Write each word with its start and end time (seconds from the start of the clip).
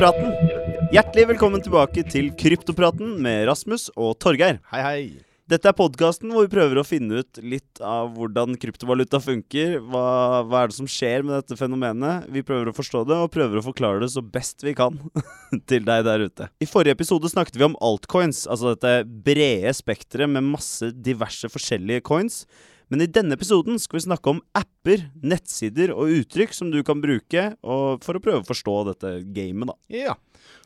Kryptopraten. 0.00 0.86
Hjertelig 0.94 1.24
velkommen 1.28 1.60
tilbake 1.60 2.00
til 2.08 2.30
Kryptopraten 2.40 3.18
med 3.20 3.42
Rasmus 3.50 3.90
og 4.00 4.14
Torgeir. 4.16 4.56
Hei, 4.72 4.80
hei. 4.80 5.02
Dette 5.44 5.68
er 5.68 5.76
podkasten 5.76 6.32
hvor 6.32 6.46
vi 6.46 6.52
prøver 6.54 6.80
å 6.80 6.84
finne 6.88 7.20
ut 7.20 7.40
litt 7.44 7.82
av 7.84 8.14
hvordan 8.14 8.56
kryptovaluta 8.62 9.20
funker. 9.20 9.74
Hva, 9.84 10.40
hva 10.48 10.62
er 10.62 10.72
det 10.72 10.78
som 10.78 10.88
skjer 10.88 11.20
med 11.20 11.34
dette 11.36 11.58
fenomenet? 11.60 12.30
Vi 12.32 12.40
prøver 12.48 12.72
å 12.72 12.76
forstå 12.78 13.04
det, 13.10 13.20
og 13.20 13.34
prøver 13.34 13.60
å 13.60 13.66
forklare 13.66 14.00
det 14.00 14.08
så 14.14 14.24
best 14.24 14.64
vi 14.64 14.72
kan 14.78 14.96
til 15.68 15.84
deg 15.84 16.08
der 16.08 16.24
ute. 16.30 16.48
I 16.64 16.70
forrige 16.70 16.96
episode 16.96 17.28
snakket 17.28 17.60
vi 17.60 17.68
om 17.68 17.76
altcoins, 17.84 18.46
altså 18.48 18.72
dette 18.72 19.02
brede 19.04 19.76
spekteret 19.76 20.32
med 20.32 20.48
masse 20.48 20.94
diverse 20.96 21.52
forskjellige 21.52 22.08
coins. 22.08 22.46
Men 22.90 23.04
i 23.04 23.10
denne 23.10 23.36
episoden 23.38 23.78
skal 23.78 24.00
vi 24.00 24.06
snakke 24.08 24.32
om 24.32 24.40
apper, 24.58 25.04
nettsider 25.22 25.92
og 25.94 26.10
uttrykk 26.10 26.54
som 26.56 26.72
du 26.72 26.80
kan 26.86 26.98
bruke 27.02 27.44
for 27.62 28.18
å 28.18 28.22
prøve 28.22 28.42
å 28.42 28.48
forstå 28.48 28.74
dette 28.90 29.12
gamet, 29.30 29.70
da. 29.70 29.76
Ja. 29.94 30.16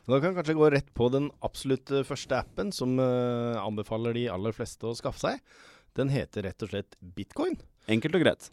Da 0.05 0.19
kan 0.21 0.33
vi 0.33 0.39
kanskje 0.39 0.57
gå 0.57 0.69
rett 0.73 0.89
på 0.97 1.09
den 1.13 1.29
absolutt 1.45 1.91
eh, 1.93 2.05
første 2.05 2.37
appen 2.37 2.71
som 2.73 2.97
uh, 3.01 3.57
anbefaler 3.61 4.17
de 4.17 4.27
aller 4.33 4.55
fleste 4.57 4.89
å 4.89 4.95
skaffe 4.97 5.21
seg. 5.21 5.61
Den 5.97 6.11
heter 6.13 6.45
rett 6.49 6.65
og 6.65 6.73
slett 6.73 6.97
Bitcoin. 7.15 7.57
Enkelt 7.91 8.17
og 8.17 8.25
greit. 8.25 8.49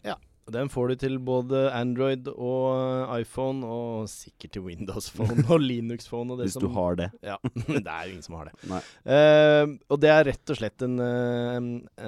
Den 0.51 0.67
får 0.69 0.91
du 0.91 0.95
til 0.99 1.19
både 1.23 1.69
Android 1.71 2.27
og 2.33 2.65
eh, 2.75 3.21
iPhone, 3.21 3.63
og 3.63 4.09
sikkert 4.11 4.55
til 4.57 4.65
Windows 4.65 5.07
Phone 5.15 5.45
og 5.53 5.63
Linux 5.63 6.09
Phone. 6.11 6.35
Og 6.35 6.43
Hvis 6.43 6.57
som, 6.57 6.65
du 6.65 6.73
har 6.75 6.99
det. 6.99 7.09
Ja, 7.23 7.37
det 7.67 7.85
er 7.87 8.11
ingen 8.11 8.25
som 8.25 8.35
har 8.39 8.51
det. 8.51 8.81
Eh, 9.07 9.63
og 9.87 10.03
det 10.03 10.11
er 10.11 10.27
rett 10.33 10.53
og 10.53 10.59
slett 10.59 10.83
en, 10.85 10.99
eh, 10.99 11.59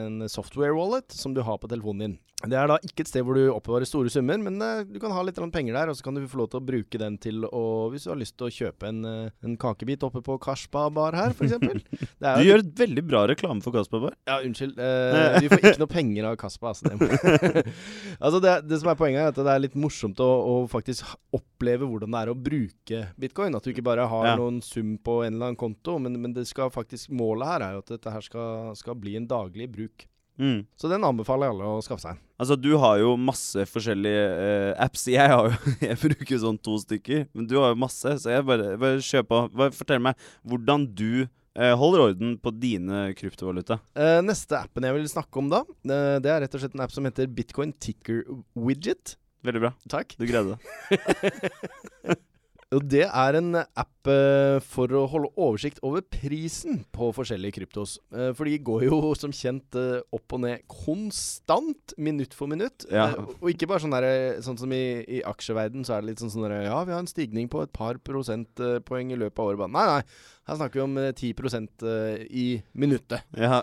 en 0.02 0.28
software 0.32 0.76
wallet 0.76 1.16
som 1.16 1.36
du 1.36 1.44
har 1.48 1.62
på 1.62 1.72
telefonen 1.72 2.08
din. 2.08 2.18
Det 2.44 2.58
er 2.60 2.68
da 2.68 2.76
ikke 2.84 3.06
et 3.06 3.08
sted 3.10 3.24
hvor 3.24 3.38
du 3.38 3.46
oppbevarer 3.48 3.88
store 3.88 4.12
summer, 4.12 4.36
men 4.44 4.60
eh, 4.62 4.82
du 4.90 4.98
kan 5.00 5.14
ha 5.16 5.22
litt 5.24 5.38
penger 5.54 5.78
der, 5.78 5.90
og 5.92 5.96
så 5.96 6.04
kan 6.04 6.18
du 6.18 6.26
få 6.28 6.42
lov 6.42 6.50
til 6.52 6.60
å 6.60 6.66
bruke 6.68 7.00
den 7.00 7.16
til 7.22 7.46
å 7.48 7.62
Hvis 7.94 8.04
du 8.06 8.10
har 8.12 8.20
lyst 8.20 8.36
til 8.38 8.50
å 8.50 8.52
kjøpe 8.52 8.90
en, 8.90 9.00
eh, 9.08 9.30
en 9.48 9.56
kakebit 9.58 10.04
oppe 10.04 10.20
på 10.26 10.36
Kashba 10.44 10.90
bar 10.94 11.16
her, 11.16 11.32
f.eks. 11.32 11.56
Du 12.20 12.44
gjør 12.44 12.60
et 12.60 12.74
veldig 12.82 13.04
bra 13.08 13.24
reklame 13.32 13.64
for 13.64 13.72
Kaspa 13.76 14.02
bar. 14.04 14.18
Ja, 14.28 14.42
unnskyld. 14.44 14.76
Eh, 14.76 15.38
vi 15.46 15.52
får 15.52 15.64
ikke 15.64 15.84
noe 15.86 15.92
penger 15.96 16.28
av 16.32 16.36
Kaspa. 16.42 16.74
Altså, 16.74 16.92
det, 16.92 17.64
altså 18.26 18.42
det, 18.44 18.56
det 18.68 18.82
som 18.82 18.92
er 18.92 19.00
poenget, 19.00 19.22
er 19.24 19.32
at 19.32 19.40
det 19.40 19.54
er 19.56 19.64
litt 19.64 19.78
morsomt 19.80 20.20
å, 20.24 20.28
å 20.28 20.58
faktisk 20.72 21.16
oppleve 21.36 21.88
hvordan 21.88 22.12
det 22.18 22.24
er 22.26 22.34
å 22.34 22.40
bruke 22.50 23.06
bitcoin. 23.22 23.56
At 23.56 23.64
du 23.64 23.72
ikke 23.72 23.86
bare 23.86 24.10
har 24.12 24.26
Ja. 24.26 24.36
noen 24.40 24.60
sum 24.66 24.96
på 25.06 25.22
en 25.24 25.36
eller 25.38 25.54
annen 25.54 25.60
konto, 25.62 25.96
men, 26.04 26.20
men 26.20 26.36
det 26.36 26.48
skal 26.50 26.74
faktisk 26.74 27.14
målet 27.16 27.48
her 27.54 27.66
er 27.70 27.78
jo 27.78 27.86
at 27.86 27.96
dette 27.96 28.12
her 28.12 28.26
skal, 28.26 28.76
skal 28.80 29.00
bli 29.00 29.16
en 29.20 29.28
daglig 29.30 29.70
bruk. 29.72 30.08
Mm. 30.42 30.66
Så 30.76 30.90
den 30.92 31.06
anbefaler 31.08 31.48
jeg 31.48 31.56
alle 31.56 31.70
å 31.78 31.84
skaffe 31.84 32.04
seg. 32.04 32.20
Altså, 32.42 32.58
du 32.60 32.74
har 32.82 33.00
jo 33.00 33.14
masse 33.20 33.64
forskjellige 33.72 34.26
uh, 34.36 34.84
apps. 34.84 35.08
Jeg 35.12 35.32
har 35.32 35.48
jo 35.48 35.74
Jeg 35.88 36.00
bruker 36.02 36.42
sånn 36.42 36.60
to 36.60 36.76
stykker, 36.82 37.26
men 37.36 37.48
du 37.50 37.58
har 37.62 37.72
jo 37.74 37.80
masse, 37.86 38.18
så 38.22 38.34
jeg 38.34 38.46
bare, 38.48 38.76
bare 38.82 39.04
kjør 39.04 39.26
på. 39.30 39.42
Bare 39.56 39.76
fortell 39.76 40.04
meg 40.04 40.28
hvordan 40.44 40.88
du 40.98 41.26
eh, 41.26 41.74
holder 41.80 42.10
orden 42.10 42.36
på 42.42 42.54
dine 42.60 43.08
kryptovaluta. 43.18 43.80
Uh, 43.98 44.20
neste 44.26 44.60
appen 44.60 44.88
jeg 44.88 45.00
vil 45.00 45.12
snakke 45.12 45.42
om 45.42 45.52
da, 45.54 45.64
uh, 45.64 46.18
det 46.24 46.32
er 46.32 46.44
rett 46.44 46.58
og 46.58 46.64
slett 46.64 46.78
en 46.78 46.86
app 46.86 46.96
som 46.96 47.08
heter 47.08 47.32
Bitcoin 47.32 47.74
Ticker 47.80 48.24
Widget. 48.60 49.18
Veldig 49.46 49.68
bra. 49.68 49.76
Takk. 49.92 50.18
Du 50.20 50.28
greide 50.28 50.56
det. 50.56 52.20
Det 52.74 53.04
er 53.06 53.38
en 53.38 53.60
app 53.62 54.10
eh, 54.10 54.58
for 54.66 54.90
å 54.98 55.04
holde 55.12 55.30
oversikt 55.38 55.78
over 55.86 56.02
prisen 56.02 56.80
på 56.96 57.12
forskjellige 57.14 57.60
kryptos. 57.60 58.00
Eh, 58.10 58.32
for 58.36 58.50
de 58.50 58.58
går 58.66 58.88
jo 58.88 59.12
som 59.18 59.34
kjent 59.36 59.78
eh, 59.78 60.02
opp 60.16 60.34
og 60.34 60.42
ned 60.42 60.64
konstant, 60.72 61.94
minutt 62.02 62.34
for 62.34 62.50
minutt. 62.50 62.88
Ja. 62.90 63.12
Og 63.38 63.52
ikke 63.54 63.70
bare 63.70 63.84
sånn 63.86 63.94
der, 63.94 64.42
sånn 64.46 64.58
som 64.58 64.74
i, 64.74 64.82
i 65.06 65.22
aksjeverden, 65.30 65.86
så 65.86 65.96
er 65.96 66.02
det 66.02 66.10
litt 66.10 66.26
sånn 66.26 66.34
sånn 66.34 66.48
der, 66.48 66.66
Ja, 66.66 66.82
vi 66.88 66.96
har 66.96 67.06
en 67.06 67.12
stigning 67.12 67.52
på 67.54 67.62
et 67.62 67.74
par 67.76 68.02
prosentpoeng 68.02 69.14
i 69.14 69.22
løpet 69.22 69.44
av 69.46 69.54
året. 69.54 69.70
Nei, 69.78 69.86
nei. 69.92 70.34
Her 70.50 70.60
snakker 70.60 70.82
vi 70.82 70.86
om 70.88 71.00
eh, 71.02 71.14
10 71.14 71.70
eh, 71.86 72.26
i 72.26 72.48
minuttet. 72.74 73.30
Ja. 73.38 73.62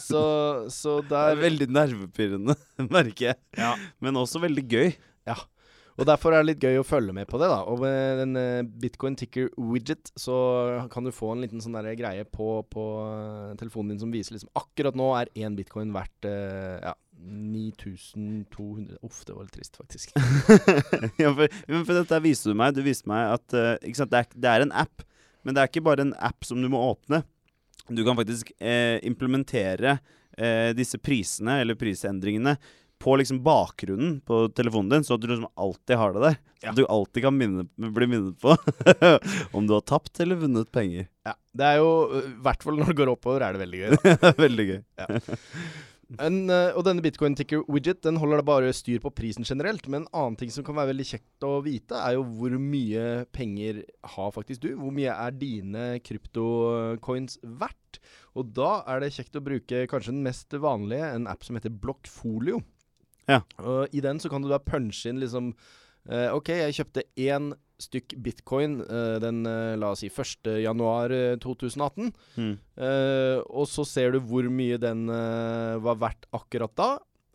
Så, 0.00 0.20
så 0.72 1.02
Det 1.04 1.12
er 1.12 1.36
veldig 1.36 1.66
nervepirrende, 1.76 2.56
merker 2.96 3.34
jeg. 3.34 3.40
Ja. 3.60 3.74
Men 4.00 4.16
også 4.16 4.40
veldig 4.40 4.64
gøy. 4.64 4.94
Og 6.00 6.06
derfor 6.08 6.32
er 6.32 6.40
det 6.40 6.54
litt 6.54 6.64
gøy 6.64 6.80
å 6.80 6.86
følge 6.86 7.12
med 7.12 7.28
på 7.28 7.38
det. 7.40 7.50
da 7.52 7.60
Og 7.68 7.82
med 7.82 8.20
den 8.22 8.38
eh, 8.40 8.64
Bitcoin 8.82 9.18
Ticker 9.20 9.50
Widget 9.60 10.12
så 10.18 10.36
kan 10.92 11.04
du 11.04 11.12
få 11.12 11.34
en 11.34 11.44
liten 11.44 11.60
sånn 11.60 11.76
greie 11.98 12.24
på, 12.24 12.48
på 12.72 12.84
eh, 13.04 13.50
telefonen 13.60 13.94
din 13.94 14.02
som 14.02 14.14
viser 14.14 14.36
liksom 14.36 14.52
akkurat 14.56 14.96
nå 14.96 15.10
er 15.18 15.32
én 15.36 15.58
bitcoin 15.58 15.92
verdt 15.92 16.28
eh, 16.30 16.78
ja, 16.80 16.94
9200 17.20 18.96
Uff, 19.04 19.20
det 19.28 19.36
var 19.36 19.44
litt 19.44 19.58
trist, 19.58 19.76
faktisk. 19.76 20.16
ja, 21.20 21.34
for, 21.36 21.60
for 21.84 21.92
dette 21.98 22.22
viste 22.24 22.48
du 22.48 22.56
meg. 22.56 22.72
Du 22.76 22.80
viste 22.86 23.10
meg 23.10 23.36
at 23.36 23.44
sant, 23.52 24.08
det, 24.08 24.22
er, 24.22 24.32
det 24.40 24.54
er 24.54 24.64
en 24.64 24.72
app, 24.72 25.04
men 25.44 25.56
det 25.56 25.62
er 25.62 25.68
ikke 25.68 25.84
bare 25.84 26.08
en 26.08 26.16
app 26.16 26.48
som 26.48 26.64
du 26.64 26.70
må 26.72 26.80
åpne. 26.94 27.20
Du 27.90 28.04
kan 28.06 28.16
faktisk 28.16 28.52
eh, 28.56 28.96
implementere 29.06 29.98
eh, 30.38 30.70
disse 30.76 30.98
prisene, 31.02 31.60
eller 31.60 31.78
prisendringene, 31.78 32.56
på 33.00 33.14
liksom 33.16 33.38
bakgrunnen 33.44 34.18
på 34.28 34.42
telefonen 34.52 34.90
din, 34.92 35.04
så 35.08 35.16
at 35.16 35.22
du 35.24 35.28
liksom 35.30 35.48
alltid 35.56 35.96
har 35.96 36.12
det 36.16 36.24
der. 36.28 36.38
Så 36.60 36.66
Ja. 36.66 36.70
at 36.74 36.76
du 36.76 36.82
alltid 36.92 37.22
kan 37.24 37.38
minne, 37.40 37.62
bli 37.80 38.06
minnet 38.06 38.36
på 38.42 38.52
om 39.56 39.66
du 39.66 39.72
har 39.72 39.80
tapt 39.88 40.20
eller 40.20 40.36
vunnet 40.36 40.68
penger. 40.72 41.06
Ja, 41.24 41.32
Det 41.56 41.64
er 41.70 41.78
jo, 41.80 41.88
i 42.20 42.34
hvert 42.44 42.62
fall 42.62 42.76
når 42.76 42.92
det 42.92 42.98
går 43.00 43.14
oppover, 43.14 43.40
er 43.46 43.56
det 43.56 43.62
veldig 43.64 43.80
gøy. 43.80 43.94
da 43.96 44.16
det 44.34 44.36
veldig 44.44 44.66
gøy. 44.68 44.82
En, 46.18 46.36
eh, 46.50 46.72
og 46.74 46.82
denne 46.82 47.00
bitcoin 47.04 47.36
ticker 47.38 47.60
widget 47.70 48.00
Den 48.02 48.16
holder 48.18 48.40
da 48.40 48.44
bare 48.48 48.72
styr 48.74 48.98
på 48.98 49.12
prisen 49.14 49.46
generelt. 49.46 49.86
Men 49.86 50.02
en 50.02 50.08
annen 50.12 50.36
ting 50.40 50.50
som 50.50 50.64
kan 50.66 50.74
være 50.74 50.90
veldig 50.90 51.06
kjekt 51.06 51.46
å 51.46 51.52
vite, 51.62 51.94
er 51.94 52.16
jo 52.18 52.24
hvor 52.26 52.56
mye 52.58 53.04
penger 53.32 53.78
har 54.16 54.32
faktisk 54.34 54.64
du? 54.66 54.72
Hvor 54.76 54.90
mye 54.96 55.14
er 55.14 55.30
dine 55.38 55.84
kryptocoins 56.04 57.38
verdt? 57.44 58.00
Og 58.36 58.50
da 58.56 58.82
er 58.90 59.00
det 59.04 59.12
kjekt 59.14 59.38
å 59.38 59.44
bruke 59.44 59.84
kanskje 59.90 60.12
den 60.12 60.24
mest 60.26 60.52
vanlige, 60.60 61.08
en 61.14 61.30
app 61.30 61.46
som 61.46 61.56
heter 61.56 61.72
Blockfolio. 61.72 62.60
Ja. 63.28 63.42
Og 63.62 63.92
I 63.92 64.02
den 64.04 64.20
så 64.22 64.30
kan 64.32 64.42
du 64.44 64.48
da 64.50 64.60
punche 64.62 65.10
inn 65.10 65.20
liksom 65.22 65.52
eh, 66.08 66.30
OK, 66.32 66.52
jeg 66.62 66.78
kjøpte 66.80 67.04
én 67.20 67.52
stykk 67.80 68.16
bitcoin 68.20 68.80
eh, 68.84 69.18
den, 69.22 69.44
eh, 69.48 69.76
la 69.80 69.92
oss 69.94 70.02
si, 70.04 70.10
1. 70.12 70.50
januar 70.64 71.12
eh, 71.14 71.36
2018. 71.40 72.10
Mm. 72.36 72.56
Eh, 72.76 73.38
og 73.48 73.68
så 73.70 73.86
ser 73.88 74.16
du 74.16 74.20
hvor 74.24 74.48
mye 74.52 74.80
den 74.80 75.06
eh, 75.08 75.78
var 75.84 76.00
verdt 76.02 76.28
akkurat 76.36 76.74
da, 76.76 76.90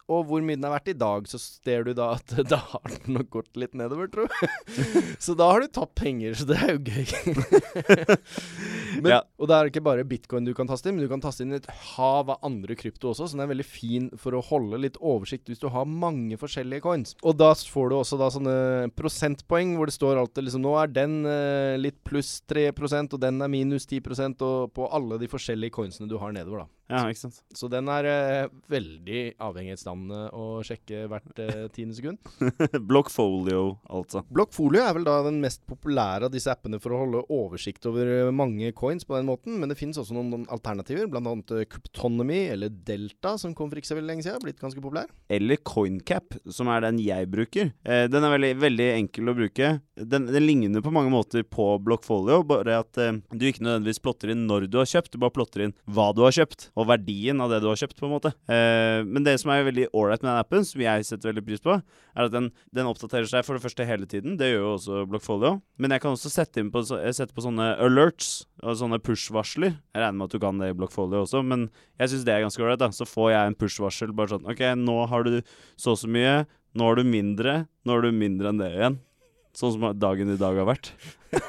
og 0.05 0.27
hvor 0.29 0.43
mye 0.45 0.57
den 0.59 0.67
er 0.67 0.75
verdt 0.75 0.91
i 0.93 0.97
dag. 1.01 1.25
Så 1.29 1.39
ser 1.41 1.87
du 1.87 1.93
da 1.97 2.11
at 2.19 2.35
da 2.51 2.59
har 2.73 2.93
den 2.93 3.17
nok 3.17 3.31
gått 3.39 3.57
litt 3.59 3.73
nedover, 3.77 4.09
tro. 4.13 4.27
så 5.25 5.37
da 5.37 5.49
har 5.53 5.65
du 5.65 5.71
tapt 5.73 5.95
penger, 5.97 6.37
så 6.37 6.49
det 6.49 6.59
er 6.61 6.75
jo 6.75 6.83
gøy. 6.85 7.05
men, 9.01 9.11
Ja. 9.11 9.21
Og 9.39 9.49
det 9.49 9.55
er 9.57 9.69
ikke 9.69 9.83
bare 9.85 10.05
bitcoin 10.07 10.47
du 10.47 10.53
kan 10.57 10.69
taste 10.69 10.89
inn, 10.89 10.97
men 10.97 11.05
du 11.05 11.11
kan 11.11 11.23
taste 11.23 11.45
inn 11.45 11.55
et 11.57 11.67
hav 11.95 12.29
av 12.29 12.39
andre 12.45 12.77
krypto 12.77 13.11
også, 13.11 13.29
så 13.29 13.37
den 13.37 13.45
er 13.45 13.51
veldig 13.53 13.67
fin 13.67 14.09
for 14.19 14.37
å 14.37 14.43
holde 14.43 14.79
litt 14.81 14.99
oversikt 15.01 15.49
hvis 15.51 15.61
du 15.61 15.67
har 15.73 15.87
mange 15.89 16.37
forskjellige 16.39 16.85
coins. 16.85 17.15
Og 17.23 17.37
da 17.39 17.51
får 17.55 17.91
du 17.91 17.97
også 17.99 18.19
da 18.21 18.31
sånne 18.33 18.55
prosentpoeng 18.95 19.75
hvor 19.79 19.89
det 19.89 19.97
står 19.97 20.21
alltid 20.21 20.47
liksom 20.47 20.63
Nå 20.65 20.71
er 20.81 20.89
den 20.89 21.19
eh, 21.29 21.75
litt 21.77 21.99
pluss 22.07 22.39
3 22.49 22.71
og 22.75 23.19
den 23.21 23.43
er 23.43 23.51
minus 23.51 23.85
10% 23.85 24.41
og 24.45 24.73
på 24.73 24.87
alle 24.93 25.19
de 25.21 25.29
forskjellige 25.29 25.75
coinsene 25.75 26.09
du 26.09 26.17
har 26.21 26.33
nedover, 26.33 26.65
da. 26.65 26.71
Ja, 26.85 26.99
ikke 27.09 27.23
sant. 27.23 27.39
Så 27.57 27.65
den 27.71 27.87
er 27.89 28.05
eh, 28.05 28.51
veldig 28.69 29.21
avhengighetsdannende 29.41 30.27
å 30.37 30.61
sjekke 30.65 31.07
hvert 31.09 31.39
eh, 31.41 31.63
tiende 31.73 31.97
sekund. 31.97 32.21
Blockfolio, 32.89 33.79
altså. 33.89 34.21
Blockfolio 34.29 34.83
er 34.85 34.93
vel 34.93 35.07
da 35.07 35.15
den 35.25 35.39
mest 35.41 35.63
populære 35.65 36.29
av 36.29 36.35
disse 36.35 36.53
appene 36.53 36.77
for 36.81 36.93
å 36.93 37.01
holde 37.01 37.23
oversikt 37.33 37.89
over 37.89 38.11
eh, 38.19 38.33
mange 38.35 38.69
coins 38.77 38.84
på 38.85 39.15
den 39.17 39.27
måten, 39.27 39.57
men 39.59 39.71
det 39.71 39.77
finnes 39.79 39.97
også 39.99 40.15
noen, 40.15 40.29
noen 40.31 40.45
alternativer, 40.53 41.09
annet 41.09 41.51
eh, 41.55 41.65
Cryptonomy 41.69 42.41
eller 42.53 42.69
Delta, 42.69 43.35
som 43.41 43.55
kom 43.57 43.71
for 43.71 43.81
ikke 43.81 43.89
så 43.89 43.97
veldig 43.97 44.11
lenge 44.11 44.25
siden, 44.25 44.43
blitt 44.43 44.61
ganske 44.61 44.81
populær. 44.83 45.09
Eller 45.31 45.59
CoinCap, 45.65 46.37
som 46.53 46.69
er 46.71 46.85
den 46.85 47.01
jeg 47.03 47.29
bruker. 47.31 47.71
Eh, 47.83 48.05
den 48.11 48.25
er 48.25 48.35
veldig, 48.35 48.51
veldig 48.61 48.89
enkel 48.93 49.31
å 49.31 49.35
bruke. 49.37 49.71
Den, 49.95 50.27
den 50.29 50.45
ligner 50.45 50.85
på 50.85 50.93
mange 50.93 51.13
måter 51.13 51.45
på 51.47 51.67
Blockfolio, 51.83 52.41
bare 52.47 52.79
at 52.83 53.01
eh, 53.01 53.19
du 53.33 53.47
ikke 53.49 53.65
nødvendigvis 53.65 54.01
plotter 54.03 54.33
inn 54.33 54.45
når 54.49 54.69
du 54.69 54.79
har 54.81 54.89
kjøpt, 54.89 55.13
du 55.15 55.21
bare 55.23 55.35
plotter 55.35 55.65
inn 55.67 55.75
hva 55.89 56.11
du 56.15 56.23
har 56.25 56.35
kjøpt, 56.35 56.69
og 56.75 56.89
verdien 56.91 57.41
av 57.43 57.51
det 57.53 57.61
du 57.63 57.69
har 57.71 57.79
kjøpt, 57.81 57.97
på 57.99 58.09
en 58.09 58.15
måte. 58.15 58.33
Eh, 58.51 59.01
men 59.07 59.25
det 59.25 59.37
som 59.41 59.53
er 59.53 59.67
veldig 59.67 59.89
ålreit 59.91 60.23
med 60.23 60.31
den 60.31 60.41
appen, 60.43 60.67
som 60.67 60.83
jeg 60.83 61.07
setter 61.07 61.31
veldig 61.31 61.45
pris 61.47 61.63
på, 61.63 61.79
er 62.15 62.29
at 62.29 62.33
den, 62.33 62.51
den 62.75 62.89
oppdaterer 62.89 63.27
seg 63.29 63.45
for 63.47 63.57
det 63.57 63.65
første 63.65 63.87
hele 63.87 64.07
tiden. 64.09 64.37
Det 64.39 64.51
gjør 64.51 64.61
jo 64.61 64.73
også 64.75 65.05
Blockfolio. 65.09 65.55
Men 65.81 65.95
jeg 65.95 66.03
kan 66.03 66.15
også 66.15 66.31
sette, 66.31 66.63
på, 66.71 66.83
sette 66.87 67.33
på 67.35 67.43
sånne 67.43 67.73
alerts 67.83 68.45
og 68.63 68.74
sånne 68.79 68.99
push-varsler. 69.03 69.73
Jeg 69.75 70.01
regner 70.01 70.19
med 70.19 70.27
at 70.29 70.35
du 70.35 70.41
kan 70.43 70.61
det 70.61 70.69
i 70.71 70.77
Blockfolio 70.77 71.23
også, 71.23 71.41
men 71.45 71.67
jeg 71.99 72.11
syns 72.11 72.27
det 72.27 72.35
er 72.35 72.45
ganske 72.45 72.63
ålreit. 72.63 72.85
Så 72.95 73.07
får 73.09 73.31
jeg 73.33 73.51
en 73.51 73.57
push-varsel 73.59 74.13
bare 74.15 74.35
sånn 74.35 74.47
OK, 74.51 74.63
nå 74.81 74.99
har 75.11 75.27
du 75.27 75.35
så 75.75 75.95
og 75.95 76.01
så 76.01 76.11
mye. 76.11 76.37
Nå 76.75 76.89
har 76.89 76.99
du 76.99 77.07
mindre. 77.07 77.59
Nå 77.87 77.95
har 77.95 78.05
du 78.05 78.15
mindre 78.15 78.51
enn 78.51 78.61
det 78.61 78.71
igjen. 78.75 78.97
Sånn 79.55 79.71
som 79.71 79.85
dagen 79.95 80.33
i 80.33 80.39
dag 80.39 80.57
har 80.61 80.67
vært. 80.71 80.91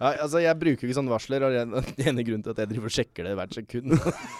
Ja, 0.00 0.16
altså 0.24 0.40
Jeg 0.42 0.58
bruker 0.58 0.88
ikke 0.88 0.96
sånne 0.96 1.12
varsler, 1.12 1.44
og 1.46 1.52
det 1.94 2.06
ene 2.08 2.24
grunnen 2.26 2.42
til 2.42 2.54
at 2.54 2.62
jeg 2.62 2.70
driver 2.72 2.88
og 2.88 2.94
sjekker 2.96 3.26
det 3.28 3.34
hvert 3.38 3.54
sekund. 3.54 3.92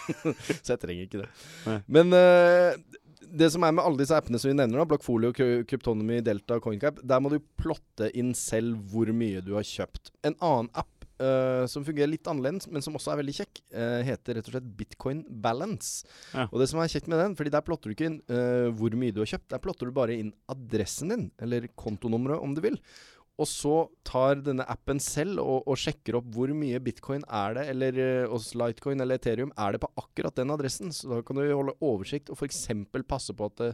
så 0.65 0.73
jeg 0.73 0.81
trenger 0.83 1.05
ikke 1.07 1.21
det. 1.21 1.29
Nei. 1.69 1.77
Men 1.99 2.17
uh, 2.17 2.97
det 3.33 3.51
som 3.53 3.65
er 3.65 3.75
med 3.77 3.85
alle 3.85 4.01
disse 4.01 4.17
appene 4.17 4.41
som 4.41 4.51
vi 4.51 4.57
nevner, 4.57 4.81
da, 4.81 4.87
Blockfolio, 4.89 5.31
Kryptonomy, 5.37 5.69
Cryptonomy, 5.71 6.19
Delta, 6.25 6.59
CoinCap, 6.63 6.99
der 7.07 7.23
må 7.23 7.33
du 7.33 7.39
plotte 7.61 8.11
inn 8.19 8.33
selv 8.39 8.81
hvor 8.93 9.13
mye 9.17 9.45
du 9.45 9.55
har 9.57 9.67
kjøpt. 9.67 10.13
En 10.27 10.37
annen 10.41 10.73
app 10.75 11.02
eh, 11.23 11.65
som 11.71 11.85
fungerer 11.87 12.11
litt 12.11 12.29
annerledes, 12.29 12.69
men 12.73 12.85
som 12.85 12.97
også 12.99 13.15
er 13.15 13.21
veldig 13.23 13.37
kjekk, 13.39 13.63
uh, 13.75 14.01
heter 14.07 14.39
rett 14.39 14.51
og 14.51 14.57
slett 14.57 14.69
Bitcoin 14.79 15.23
Balance. 15.45 16.09
Ja. 16.35 16.49
Og 16.51 16.61
det 16.63 16.69
som 16.73 16.83
er 16.83 16.91
kjekt 16.93 17.09
med 17.11 17.23
den, 17.23 17.39
fordi 17.39 17.55
der 17.55 17.65
plotter 17.65 17.91
du 17.91 17.97
ikke 17.97 18.11
inn 18.11 18.21
uh, 18.33 18.69
hvor 18.77 18.95
mye 18.99 19.15
du 19.15 19.23
har 19.23 19.33
kjøpt, 19.35 19.51
der 19.55 19.63
plotter 19.63 19.89
du 19.89 19.97
bare 19.97 20.19
inn 20.19 20.35
adressen 20.53 21.15
din, 21.15 21.27
eller 21.43 21.71
kontonummeret 21.79 22.43
om 22.43 22.57
du 22.57 22.63
vil. 22.65 22.79
Og 23.41 23.49
så 23.49 23.77
tar 24.07 24.43
denne 24.45 24.67
appen 24.71 25.01
selv 25.03 25.41
og, 25.41 25.65
og 25.65 25.79
sjekker 25.81 26.19
opp 26.19 26.29
hvor 26.35 26.53
mye 26.55 26.83
bitcoin 26.85 27.25
er 27.33 27.57
det, 27.57 27.65
eller 27.73 28.03
hos 28.31 28.53
Litecoin 28.59 29.01
eller 29.03 29.19
Ethereum 29.19 29.55
er 29.57 29.73
det 29.73 29.81
på 29.83 29.91
akkurat 29.99 30.37
den 30.37 30.53
adressen. 30.53 30.93
Så 30.93 31.09
da 31.09 31.23
kan 31.25 31.41
du 31.41 31.47
holde 31.49 31.79
oversikt 31.81 32.31
og 32.31 32.39
f.eks. 32.39 32.67
passe 33.09 33.35
på 33.35 33.49
at 33.49 33.65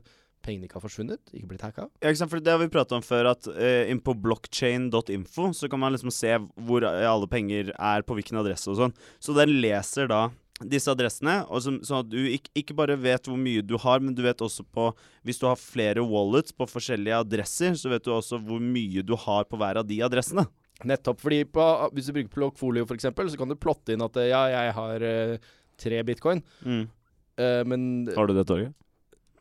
pengene 0.45 0.69
ikke 0.69 0.79
har 0.79 0.85
forsvunnet, 0.85 1.23
ikke 1.33 1.51
blitt 1.53 1.65
hacka. 1.67 1.87
Ja, 2.01 2.11
ikke 2.11 2.23
sant? 2.23 2.33
For 2.33 2.43
Det 2.43 2.55
har 2.55 2.61
vi 2.63 2.73
prata 2.73 2.99
om 2.99 3.05
før, 3.05 3.31
at 3.35 3.49
uh, 3.51 3.85
inn 3.91 4.03
på 4.05 4.17
blockchain.info 4.17 5.53
så 5.57 5.71
kan 5.71 5.83
man 5.83 5.97
liksom 5.97 6.13
se 6.15 6.35
hvor 6.67 6.87
alle 6.89 7.31
penger 7.31 7.73
er 7.75 8.07
på 8.07 8.19
hvilken 8.19 8.41
adresse 8.41 8.71
og 8.73 8.79
sånn. 8.83 8.95
Så 9.23 9.37
den 9.37 9.59
leser 9.63 10.11
da 10.11 10.29
disse 10.67 10.91
adressene, 10.91 11.41
og 11.47 11.63
som, 11.63 11.79
sånn 11.87 12.03
at 12.03 12.09
du 12.11 12.19
ikke, 12.19 12.51
ikke 12.59 12.77
bare 12.79 12.97
vet 12.99 13.29
hvor 13.31 13.39
mye 13.39 13.63
du 13.63 13.77
har, 13.79 14.03
men 14.03 14.17
du 14.17 14.25
vet 14.25 14.41
også 14.43 14.65
på 14.67 14.89
Hvis 15.27 15.39
du 15.39 15.47
har 15.47 15.59
flere 15.61 16.03
wallets 16.03 16.55
på 16.55 16.67
forskjellige 16.67 17.21
adresser, 17.23 17.77
så 17.79 17.93
vet 17.93 18.05
du 18.05 18.11
også 18.15 18.41
hvor 18.43 18.63
mye 18.63 19.05
du 19.07 19.15
har 19.15 19.47
på 19.47 19.59
hver 19.61 19.79
av 19.79 19.87
de 19.87 20.01
adressene. 20.03 20.47
Nettopp. 20.87 21.21
fordi 21.21 21.43
på, 21.51 21.65
hvis 21.95 22.07
du 22.07 22.15
bruker 22.15 22.35
Blockfolio 22.35 22.87
f.eks., 22.87 23.09
så 23.11 23.39
kan 23.39 23.51
du 23.51 23.59
plotte 23.59 23.95
inn 23.95 24.05
at 24.05 24.19
eh, 24.21 24.31
ja, 24.31 24.43
jeg 24.53 24.75
har 24.77 25.05
uh, 25.05 25.49
tre 25.79 26.03
bitcoin, 26.07 26.43
eh, 26.67 27.63
men 27.67 28.09
Har 28.15 28.31
du 28.31 28.35
det, 28.37 28.47
Torgeir? 28.47 28.71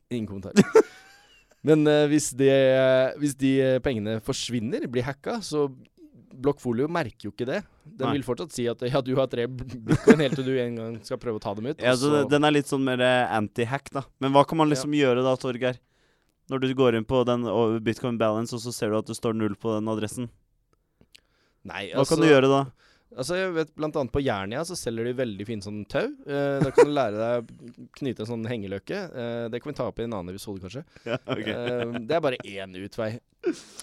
Ingen 0.10 0.28
kommentar. 0.28 0.54
Men 1.68 1.84
uh, 1.90 2.06
hvis, 2.08 2.32
det, 2.38 2.54
hvis 3.20 3.36
de 3.36 3.58
eh, 3.60 3.78
pengene 3.84 4.20
forsvinner, 4.24 4.86
blir 4.92 5.04
hacka, 5.04 5.40
så 5.44 5.68
Blokkfolio 6.38 6.86
merker 6.92 7.28
jo 7.28 7.34
ikke 7.34 7.48
det. 7.50 7.64
Den 7.84 8.06
Nei. 8.06 8.14
vil 8.20 8.26
fortsatt 8.28 8.54
si 8.54 8.68
at 8.70 8.84
ja, 8.86 9.02
du 9.04 9.14
har 9.18 9.28
tre 9.32 9.48
bitcoin 9.50 10.22
helt 10.22 10.38
til 10.38 10.46
du 10.46 10.54
en 10.62 10.78
gang 10.78 10.98
skal 11.04 11.20
prøve 11.20 11.42
å 11.42 11.44
ta 11.44 11.56
dem 11.58 11.72
ut. 11.72 11.82
Ja, 11.82 11.96
så 11.98 12.12
så- 12.14 12.24
Den 12.30 12.46
er 12.46 12.54
litt 12.54 12.70
sånn 12.70 12.86
mer 12.86 13.02
eh, 13.02 13.36
anti-hack, 13.36 13.90
da. 13.92 14.06
Men 14.22 14.36
hva 14.36 14.46
kan 14.48 14.60
man 14.62 14.70
liksom 14.70 14.94
gjøre 14.96 15.26
da, 15.26 15.36
Torgeir? 15.36 15.80
Når 16.48 16.62
du 16.64 16.70
går 16.78 16.96
inn 16.96 17.08
på 17.08 17.26
den 17.28 17.44
Bitcoin 17.84 18.20
Balance, 18.22 18.56
og 18.56 18.62
så 18.64 18.72
ser 18.72 18.94
du 18.94 19.00
at 19.02 19.10
det 19.10 19.18
står 19.18 19.36
null 19.36 19.58
på 19.60 19.74
den 19.74 19.90
adressen. 19.92 20.30
Nei, 21.68 21.90
Hva 21.92 22.06
kan 22.08 22.22
du 22.24 22.30
gjøre 22.30 22.48
da? 22.48 22.62
Altså, 23.16 23.38
jeg 23.40 23.54
vet 23.56 23.70
Blant 23.78 23.96
annet 24.00 24.12
på 24.14 24.22
Jernia 24.22 24.64
så 24.68 24.76
selger 24.78 25.08
de 25.08 25.14
veldig 25.18 25.46
fine 25.48 25.64
sånn 25.64 25.84
tau. 25.90 26.10
Eh, 26.28 26.58
da 26.64 26.72
kan 26.76 26.90
du 26.90 26.94
lære 26.94 27.16
deg 27.18 27.52
å 27.54 27.88
knyte 28.02 28.26
en 28.26 28.30
sånn 28.34 28.48
hengeløkke. 28.50 29.00
Eh, 29.08 29.46
det 29.54 29.62
kan 29.64 29.72
vi 29.72 29.78
ta 29.80 29.88
opp 29.88 30.02
i 30.02 30.06
en 30.08 30.18
annen 30.18 30.34
episode, 30.36 30.62
kanskje. 30.66 30.84
Ja, 31.08 31.18
okay. 31.24 31.54
Eh, 31.56 31.98
det 32.04 32.18
er 32.18 32.24
bare 32.24 32.42
én 32.44 32.76
utvei. 32.84 33.14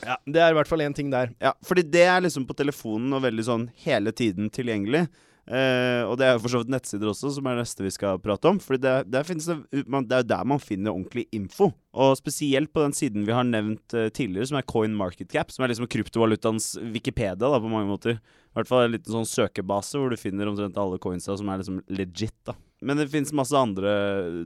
Ja, 0.04 0.18
Det 0.28 0.42
er 0.44 0.52
i 0.52 0.58
hvert 0.58 0.68
fall 0.68 0.84
én 0.84 0.94
ting 0.96 1.08
der. 1.14 1.32
Ja, 1.40 1.54
fordi 1.64 1.86
det 1.88 2.04
er 2.04 2.20
liksom 2.26 2.44
på 2.48 2.56
telefonen 2.58 3.16
og 3.16 3.24
veldig 3.24 3.46
sånn 3.48 3.68
hele 3.86 4.12
tiden 4.12 4.50
tilgjengelig. 4.52 5.06
Eh, 5.44 6.02
og 6.08 6.16
det 6.16 6.24
er 6.24 6.36
jo 6.36 6.40
for 6.40 6.54
så 6.54 6.60
vidt 6.62 6.72
nettsider 6.72 7.10
også, 7.10 7.34
som 7.36 7.46
er 7.46 7.58
det 7.58 7.64
neste 7.66 7.84
vi 7.84 7.92
skal 7.92 8.20
prate 8.22 8.48
om. 8.48 8.60
Fordi 8.62 8.80
det, 8.84 8.94
det, 9.12 9.84
man, 9.90 10.06
det 10.08 10.16
er 10.16 10.24
jo 10.24 10.30
der 10.32 10.50
man 10.54 10.62
finner 10.62 10.94
ordentlig 10.94 11.26
info. 11.36 11.70
Og 11.94 12.16
spesielt 12.18 12.72
på 12.74 12.84
den 12.84 12.96
siden 12.96 13.26
vi 13.28 13.36
har 13.36 13.46
nevnt 13.46 13.96
uh, 13.96 14.08
tidligere, 14.08 14.48
som 14.50 14.58
er 14.58 14.68
Coin 14.70 14.94
Market 14.96 15.30
Cap, 15.32 15.52
som 15.54 15.64
er 15.64 15.72
liksom 15.72 15.88
kryptovalutaens 15.90 16.74
Wikipedia 16.94 17.36
da, 17.38 17.60
på 17.60 17.70
mange 17.70 17.90
måter. 17.90 18.18
I 18.18 18.58
hvert 18.58 18.70
fall 18.70 18.86
en 18.86 18.94
liten 18.94 19.14
sånn 19.14 19.28
søkebase 19.28 19.98
hvor 19.98 20.12
du 20.12 20.18
finner 20.18 20.50
omtrent 20.50 20.78
alle 20.80 21.00
coinsa 21.02 21.36
som 21.38 21.50
er 21.50 21.60
liksom 21.60 21.82
legit. 21.92 22.36
da. 22.46 22.56
Men 22.84 23.00
det 23.00 23.08
fins 23.12 23.32
masse 23.34 23.56
andre, 23.56 23.90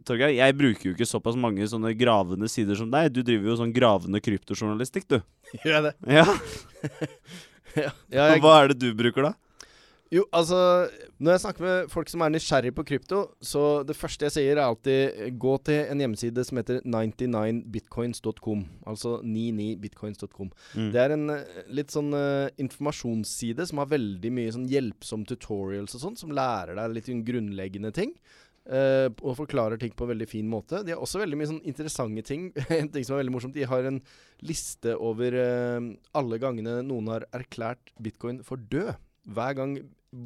Torgeir. 0.06 0.31
Jeg 0.37 0.55
bruker 0.56 0.91
jo 0.91 0.95
ikke 0.95 1.09
såpass 1.09 1.39
mange 1.41 1.67
sånne 1.69 1.91
gravende 1.99 2.49
sider 2.50 2.79
som 2.79 2.91
deg. 2.93 3.11
Du 3.15 3.25
driver 3.27 3.50
jo 3.50 3.59
sånn 3.59 3.75
gravende 3.75 4.23
kryptojournalistikk, 4.23 5.09
du. 5.11 5.21
Gjør 5.65 5.79
jeg 5.79 5.87
det? 5.89 5.95
Ja, 6.19 6.27
Ja, 7.77 7.91
ja 8.12 8.27
jeg, 8.33 8.43
Hva 8.43 8.55
er 8.62 8.73
det 8.73 8.79
du 8.81 8.89
bruker 8.97 9.29
da? 9.29 9.33
Jo, 10.08 10.22
altså 10.32 10.88
Når 11.20 11.34
jeg 11.34 11.43
snakker 11.43 11.64
med 11.64 11.90
folk 11.93 12.08
som 12.08 12.22
er 12.25 12.32
nysgjerrig 12.32 12.70
på 12.76 12.84
krypto, 12.88 13.20
så 13.44 13.82
det 13.84 13.96
første 13.99 14.25
jeg 14.28 14.34
sier, 14.37 14.56
er 14.56 14.64
alltid 14.64 15.19
eh, 15.26 15.32
gå 15.37 15.55
til 15.66 15.82
en 15.82 16.00
hjemmeside 16.00 16.44
som 16.46 16.60
heter 16.60 16.81
99bitcoins.com. 16.87 18.62
Altså 18.88 19.19
99bitcoins.com. 19.26 20.52
Mm. 20.78 20.90
Det 20.94 21.02
er 21.02 21.14
en 21.16 21.32
eh, 21.34 21.62
litt 21.81 21.93
sånn 21.93 22.14
uh, 22.14 22.49
informasjonsside 22.62 23.66
som 23.69 23.82
har 23.82 23.90
veldig 23.90 24.31
mye 24.38 24.55
sånn 24.55 24.69
hjelpsom 24.70 25.26
tutorials 25.28 25.99
og 25.99 26.05
sånn, 26.05 26.16
som 26.20 26.32
lærer 26.32 26.78
deg 26.78 26.94
litt 26.96 27.11
sånn 27.11 27.25
grunnleggende 27.26 27.93
ting. 27.96 28.14
Uh, 28.69 29.08
og 29.25 29.37
forklarer 29.43 29.81
ting 29.81 29.93
på 29.96 30.06
en 30.06 30.12
veldig 30.12 30.28
fin 30.31 30.49
måte. 30.49 30.81
De 30.84 30.94
har 30.94 31.02
også 31.04 31.20
veldig 31.20 31.40
mye 31.40 31.50
sånn 31.50 31.61
interessante 31.69 32.25
ting. 32.31 32.49
en 32.78 32.88
ting 32.94 33.04
som 33.04 33.16
er 33.16 33.25
veldig 33.25 33.34
morsomt, 33.34 33.58
de 33.58 33.69
har 33.69 33.90
en 33.90 34.00
liste 34.46 34.96
over 34.96 35.37
uh, 35.37 35.93
alle 36.16 36.40
gangene 36.40 36.78
noen 36.87 37.12
har 37.12 37.28
erklært 37.37 37.93
bitcoin 38.00 38.40
for 38.46 38.61
død. 38.72 38.94
Hver 39.28 39.54
gang 39.58 39.78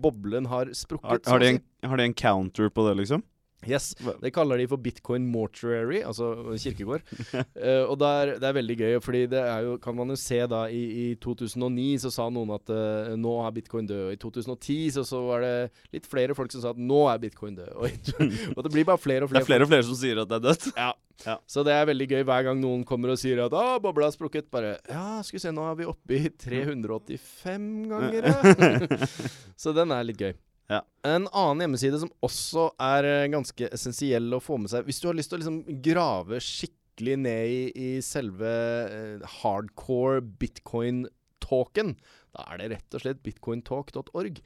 boblen 0.02 0.46
har 0.46 0.70
sprukket. 0.78 1.26
har, 1.26 1.32
har, 1.32 1.42
de 1.42 1.48
en, 1.56 1.60
har 1.90 1.96
de 1.96 2.04
en 2.10 2.14
counter 2.14 2.68
på 2.68 2.88
det, 2.88 2.96
liksom? 3.02 3.22
Yes. 3.68 3.92
Det 4.20 4.32
kaller 4.34 4.58
de 4.58 4.66
for 4.70 4.82
bitcoin 4.82 5.26
mortuary, 5.30 6.00
altså 6.06 6.32
kirkegård. 6.58 7.04
uh, 7.32 7.84
og 7.90 7.96
det 8.00 8.10
er, 8.10 8.32
det 8.42 8.48
er 8.48 8.56
veldig 8.58 8.78
gøy, 8.80 8.96
fordi 9.04 9.22
det 9.32 9.42
er 9.42 9.68
jo, 9.68 9.76
kan 9.82 9.96
man 9.96 10.14
jo 10.14 10.18
se 10.18 10.40
da 10.50 10.64
i, 10.72 10.82
i 11.04 11.06
2009 11.22 11.86
så 12.02 12.12
sa 12.14 12.28
noen 12.32 12.54
at 12.56 12.72
uh, 12.74 13.12
nå 13.18 13.36
er 13.46 13.54
bitcoin 13.58 13.88
død. 13.90 14.02
Og 14.08 14.16
i 14.16 14.20
2010 14.22 14.80
så, 14.98 15.06
så 15.06 15.22
var 15.28 15.46
det 15.46 15.54
litt 15.94 16.08
flere 16.10 16.36
folk 16.38 16.52
som 16.54 16.64
sa 16.64 16.74
at 16.74 16.82
nå 16.82 17.04
er 17.12 17.22
bitcoin 17.22 17.56
død. 17.58 17.72
Og, 17.76 18.12
og 18.56 18.66
det 18.66 18.74
blir 18.74 18.88
bare 18.88 19.02
flere 19.02 19.26
og 19.26 19.32
flere. 19.32 19.42
Det 19.42 19.46
er 19.46 19.52
flere 19.54 19.68
og 19.68 19.72
flere 19.72 19.88
som 19.88 19.98
sier 20.02 20.22
at 20.24 20.32
det 20.32 20.40
er 20.40 20.46
dødt. 20.50 20.70
Ja. 20.76 21.36
Så 21.46 21.62
det 21.66 21.74
er 21.74 21.86
veldig 21.86 22.08
gøy 22.10 22.22
hver 22.26 22.46
gang 22.48 22.60
noen 22.60 22.82
kommer 22.88 23.12
og 23.12 23.20
sier 23.20 23.44
at 23.44 23.54
ah, 23.56 23.76
bobla 23.82 24.08
har 24.08 24.14
sprukket. 24.14 24.50
Bare 24.52 24.76
ja, 24.90 25.20
skal 25.22 25.38
vi 25.38 25.44
se, 25.44 25.52
nå 25.54 25.66
er 25.70 25.76
vi 25.78 25.88
oppe 25.90 26.18
i 26.18 26.30
385 26.30 27.68
ganger, 27.92 28.26
ja. 28.32 29.12
så 29.58 29.74
den 29.76 29.94
er 29.94 30.08
litt 30.08 30.22
gøy. 30.22 30.34
Ja. 30.72 30.80
En 31.04 31.26
annen 31.28 31.66
hjemmeside 31.66 31.98
som 32.00 32.12
også 32.24 32.70
er 32.80 33.08
eh, 33.08 33.30
ganske 33.32 33.68
essensiell 33.74 34.32
å 34.32 34.42
få 34.42 34.56
med 34.62 34.72
seg 34.72 34.86
Hvis 34.86 35.02
du 35.02 35.08
har 35.10 35.18
lyst 35.18 35.32
til 35.32 35.40
å 35.40 35.42
liksom 35.42 35.80
grave 35.84 36.38
skikkelig 36.42 37.16
ned 37.24 37.50
i, 37.50 37.62
i 37.74 37.90
selve 38.04 38.52
eh, 38.86 39.26
hardcore 39.40 40.22
bitcoin-talken, 40.40 41.96
da 42.32 42.46
er 42.52 42.62
det 42.62 42.70
rett 42.76 42.96
og 42.96 43.04
slett 43.04 43.20
bitcointalk.org. 43.26 44.40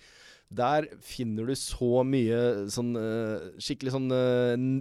Der 0.57 0.87
finner 1.03 1.49
du 1.51 1.55
så 1.59 2.03
mye 2.07 2.41
sånn 2.73 2.93
eh, 2.99 3.47
skikkelig 3.63 3.95
sånn 3.95 4.11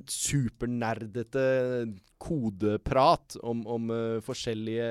supernerdete 0.10 1.46
kodeprat 2.22 3.38
om, 3.46 3.66
om 3.70 3.90
forskjellige 4.26 4.90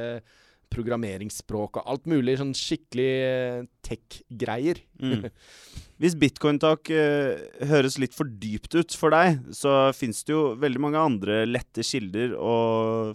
programmeringsspråk 0.75 1.81
og 1.81 1.91
alt 1.91 2.09
mulig 2.11 2.37
sånn 2.41 2.53
skikkelig 2.59 3.11
eh, 3.25 3.61
tech-greier. 3.87 4.81
Mm. 5.01 5.29
Hvis 6.03 6.17
bitcoin-tak 6.19 6.91
eh, 6.91 7.45
høres 7.71 8.01
litt 8.03 8.17
for 8.17 8.27
dypt 8.27 8.75
ut 8.75 8.97
for 8.99 9.15
deg, 9.15 9.39
så 9.55 9.93
fins 9.95 10.25
det 10.27 10.35
jo 10.35 10.43
veldig 10.59 10.83
mange 10.83 10.99
andre 10.99 11.45
lette 11.47 11.85
kilder 11.87 12.35
å 12.35 12.57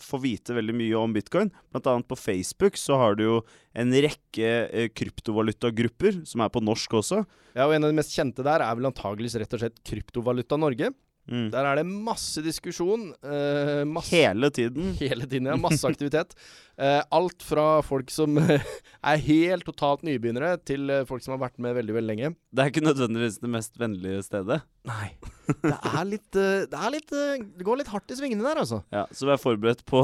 få 0.04 0.22
vite 0.24 0.56
veldig 0.56 0.78
mye 0.80 1.02
om 1.02 1.16
bitcoin. 1.16 1.52
Blant 1.74 1.90
annet 1.92 2.08
på 2.10 2.18
Facebook 2.20 2.80
så 2.80 3.02
har 3.02 3.20
du 3.20 3.26
jo 3.26 3.36
en 3.76 3.92
rekke 3.92 4.54
eh, 4.72 4.88
kryptovalutagrupper, 4.96 6.24
som 6.30 6.46
er 6.46 6.54
på 6.54 6.64
norsk 6.64 6.96
også. 7.02 7.22
Ja, 7.58 7.68
og 7.68 7.76
En 7.76 7.84
av 7.84 7.92
de 7.92 8.00
mest 8.00 8.16
kjente 8.16 8.46
der 8.48 8.64
er 8.64 8.80
vel 8.80 8.88
antageligvis 8.88 9.36
rett 9.42 9.54
og 9.58 9.66
slett 9.66 9.84
Kryptovaluta 9.84 10.60
Norge. 10.60 10.94
Mm. 11.30 11.50
Der 11.54 11.68
er 11.70 11.78
det 11.80 11.86
masse 11.88 12.42
diskusjon. 12.42 13.12
Uh, 13.22 13.84
masse 13.88 14.12
Hele 14.16 14.50
tiden. 14.54 14.96
Hele 15.02 15.28
tiden, 15.30 15.50
ja. 15.52 15.58
Masse 15.62 15.86
aktivitet. 15.88 16.34
Uh, 16.80 17.02
alt 17.20 17.46
fra 17.46 17.68
folk 17.86 18.10
som 18.14 18.40
er 19.12 19.24
helt 19.28 19.68
totalt 19.68 20.06
nybegynnere, 20.08 20.58
til 20.66 20.90
eh, 20.92 21.06
folk 21.08 21.24
som 21.24 21.36
har 21.36 21.44
vært 21.46 21.60
med 21.62 21.78
veldig, 21.78 21.96
veldig 22.00 22.10
lenge. 22.10 22.34
Det 22.52 22.64
er 22.64 22.74
ikke 22.74 22.86
nødvendigvis 22.86 23.40
det 23.44 23.52
mest 23.54 23.78
vennlige 23.80 24.24
stedet. 24.26 24.60
Nei. 24.90 25.12
Det 25.50 25.76
er 25.76 26.04
litt 26.08 26.28
Det 26.34 26.78
er 26.78 26.92
litt 26.94 27.10
Det 27.10 27.66
går 27.66 27.80
litt 27.82 27.90
hardt 27.90 28.12
i 28.14 28.18
svingene 28.18 28.46
der, 28.46 28.62
altså. 28.62 28.82
Ja, 28.94 29.08
Så 29.14 29.28
vær 29.30 29.42
forberedt 29.42 29.82
på 29.90 30.04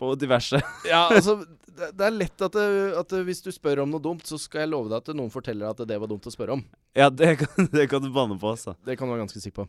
På 0.00 0.14
diverse. 0.18 0.58
Ja, 0.88 1.06
altså 1.12 1.38
det, 1.76 2.04
er 2.04 2.14
lett 2.14 2.44
at, 2.44 2.54
det, 2.56 2.92
at 2.98 3.14
hvis 3.26 3.42
du 3.44 3.50
spør 3.54 3.82
om 3.84 3.92
noe 3.92 4.02
dumt, 4.02 4.24
så 4.28 4.38
skal 4.40 4.64
jeg 4.64 4.72
love 4.72 4.90
deg 4.90 5.00
at 5.00 5.16
noen 5.16 5.32
forteller 5.32 5.70
at 5.70 5.82
det 5.88 5.98
var 6.00 6.10
dumt 6.10 6.26
å 6.28 6.32
spørre 6.32 6.56
om. 6.58 6.64
Ja, 6.98 7.08
det 7.08 7.34
kan, 7.40 7.68
det 7.74 7.88
kan 7.92 8.04
du 8.04 8.10
banne 8.14 8.38
på, 8.40 8.52
altså. 8.54 8.74
Det 8.86 8.96
kan 8.98 9.08
du 9.08 9.14
være 9.14 9.24
ganske 9.24 9.42
sikker 9.42 9.64
på. 9.64 9.68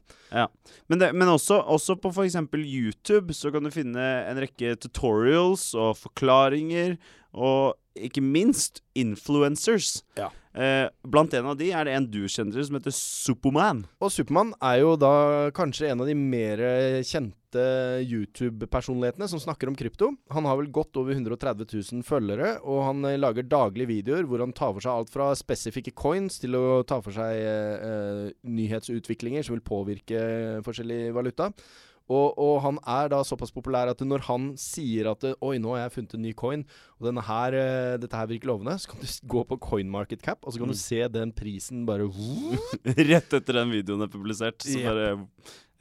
Men, 0.92 1.00
det, 1.02 1.12
men 1.16 1.32
også, 1.32 1.62
også 1.62 1.98
på 2.02 2.14
f.eks. 2.14 2.40
YouTube 2.64 3.36
så 3.38 3.54
kan 3.54 3.66
du 3.66 3.74
finne 3.74 4.08
en 4.30 4.42
rekke 4.44 4.76
tutorials 4.84 5.72
og 5.78 5.96
forklaringer, 6.02 6.98
og 7.34 7.78
ikke 7.94 8.24
minst 8.26 8.82
influencers. 8.98 10.02
Ja. 10.20 10.32
Eh, 10.54 10.88
blant 11.10 11.34
en 11.34 11.48
av 11.50 11.58
de 11.58 11.72
er 11.74 11.88
det 11.88 11.96
en 11.98 12.10
du 12.10 12.24
kjenner 12.30 12.66
som 12.66 12.78
heter 12.78 12.94
Superman. 12.94 13.86
Og 14.02 14.14
Supermann 14.14 14.54
er 14.62 14.82
jo 14.84 14.98
da 15.02 15.14
kanskje 15.56 15.90
en 15.92 16.04
av 16.04 16.10
de 16.10 16.18
mer 16.18 16.62
kjente 17.06 17.38
YouTube-personlighetene 17.60 19.28
som 19.30 19.42
snakker 19.42 19.70
om 19.70 19.78
krypto. 19.78 20.12
Han 20.34 20.48
har 20.50 20.58
vel 20.60 20.72
godt 20.74 20.98
over 21.02 21.14
130 21.16 21.68
000 21.70 22.06
følgere, 22.08 22.56
og 22.64 22.84
han 22.88 23.06
eh, 23.10 23.20
lager 23.20 23.48
daglige 23.48 23.90
videoer 23.92 24.28
hvor 24.30 24.44
han 24.44 24.56
tar 24.56 24.74
for 24.74 24.86
seg 24.86 24.94
alt 24.94 25.14
fra 25.14 25.32
spesifikke 25.38 25.96
coins 25.98 26.40
til 26.42 26.58
å 26.60 26.82
ta 26.88 27.00
for 27.04 27.16
seg 27.16 27.40
eh, 27.40 27.88
eh, 27.88 28.28
nyhetsutviklinger 28.48 29.46
som 29.46 29.58
vil 29.58 29.66
påvirke 29.66 30.24
forskjellig 30.66 31.02
valuta. 31.16 31.52
Og, 32.12 32.34
og 32.38 32.58
han 32.66 32.78
er 32.84 33.08
da 33.14 33.22
såpass 33.24 33.54
populær 33.56 33.88
at 33.94 34.02
når 34.04 34.26
han 34.28 34.50
sier 34.60 35.08
at 35.14 35.24
Oi, 35.40 35.54
nå 35.64 35.72
har 35.72 35.86
jeg 35.86 35.94
funnet 35.96 36.16
en 36.18 36.22
ny 36.26 36.34
coin, 36.36 36.66
og 37.00 37.08
denne 37.08 37.24
her, 37.24 37.56
eh, 37.56 37.96
dette 38.02 38.18
her 38.20 38.28
virker 38.28 38.52
lovende, 38.52 38.76
så 38.84 38.92
kan 38.92 39.00
du 39.00 39.08
gå 39.32 39.44
på 39.48 39.58
CoinMarketCap, 39.64 40.44
og 40.44 40.52
så 40.52 40.60
kan 40.60 40.68
Mm. 40.68 40.76
du 40.76 40.82
se 40.82 41.02
den 41.08 41.32
prisen 41.32 41.86
bare 41.88 42.10
Rett 43.14 43.34
etter 43.40 43.54
den 43.62 43.72
videoen 43.72 44.04
er 44.04 44.12
publisert. 44.12 44.60
Så 44.68 44.80
yep. 44.80 44.88
bare 44.92 45.28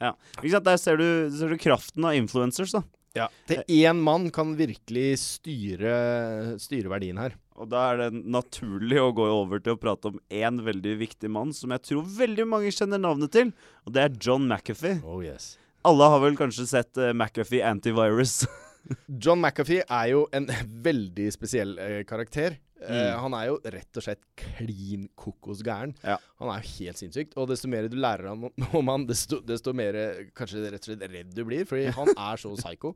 Ja. 0.03 0.13
Ikke 0.39 0.51
sant? 0.55 0.65
Der 0.67 0.77
ser 0.79 0.97
du, 0.99 1.05
ser 1.31 1.49
du 1.51 1.57
kraften 1.59 2.05
av 2.07 2.15
influencers, 2.15 2.71
da. 2.75 2.83
Ja. 3.13 3.27
Til 3.45 3.59
én 3.69 3.99
mann 4.01 4.31
kan 4.33 4.55
virkelig 4.57 5.19
styre, 5.21 6.55
styre 6.59 6.89
verdien 6.89 7.19
her. 7.21 7.35
Og 7.61 7.67
da 7.69 7.83
er 7.91 7.99
det 8.09 8.23
naturlig 8.25 8.97
å 8.97 9.11
gå 9.13 9.27
over 9.29 9.59
til 9.61 9.75
å 9.75 9.79
prate 9.79 10.09
om 10.09 10.17
én 10.33 10.57
veldig 10.65 10.95
viktig 11.03 11.29
mann 11.29 11.51
som 11.53 11.69
jeg 11.75 11.83
tror 11.85 12.07
veldig 12.09 12.47
mange 12.49 12.71
kjenner 12.73 12.97
navnet 13.03 13.31
til, 13.35 13.51
og 13.85 13.93
det 13.93 14.01
er 14.07 14.17
John 14.17 14.47
McAfee. 14.49 15.03
Oh 15.05 15.21
yes. 15.21 15.57
Alle 15.83 16.05
har 16.07 16.21
vel 16.23 16.37
kanskje 16.39 16.63
sett 16.69 16.95
uh, 16.95 17.09
McAfee 17.11 17.63
Antivirus. 17.67 18.45
John 19.23 19.41
McAfee 19.43 19.83
er 19.83 20.11
jo 20.13 20.21
en 20.31 20.47
veldig 20.87 21.25
spesiell 21.35 21.75
eh, 21.75 21.97
karakter. 22.07 22.55
Eh, 22.83 23.01
Mm. 23.13 23.19
han 23.23 23.33
er 23.37 23.45
jo 23.47 23.57
rett 23.63 23.97
og 23.99 24.03
slett 24.05 24.21
klin 24.39 25.07
kokosgæren. 25.19 25.93
Ja. 26.03 26.17
Han 26.39 26.49
er 26.51 26.61
jo 26.63 26.69
helt 26.83 26.99
sinnssykt. 26.99 27.35
Og 27.39 27.47
desto 27.49 27.67
mer 27.71 27.87
du 27.89 27.95
lærer 27.97 28.27
han 28.29 28.43
om, 28.73 28.87
han, 28.91 29.05
desto, 29.07 29.39
desto 29.45 29.73
mer 29.73 29.95
eh, 29.95 30.23
kanskje 30.35 30.63
rett 30.69 30.83
og 30.83 30.89
slett 30.91 31.05
redd 31.13 31.33
du 31.35 31.43
blir. 31.47 31.65
Fordi 31.69 31.87
han 31.95 32.11
er 32.29 32.41
så 32.41 32.51
psycho. 32.57 32.93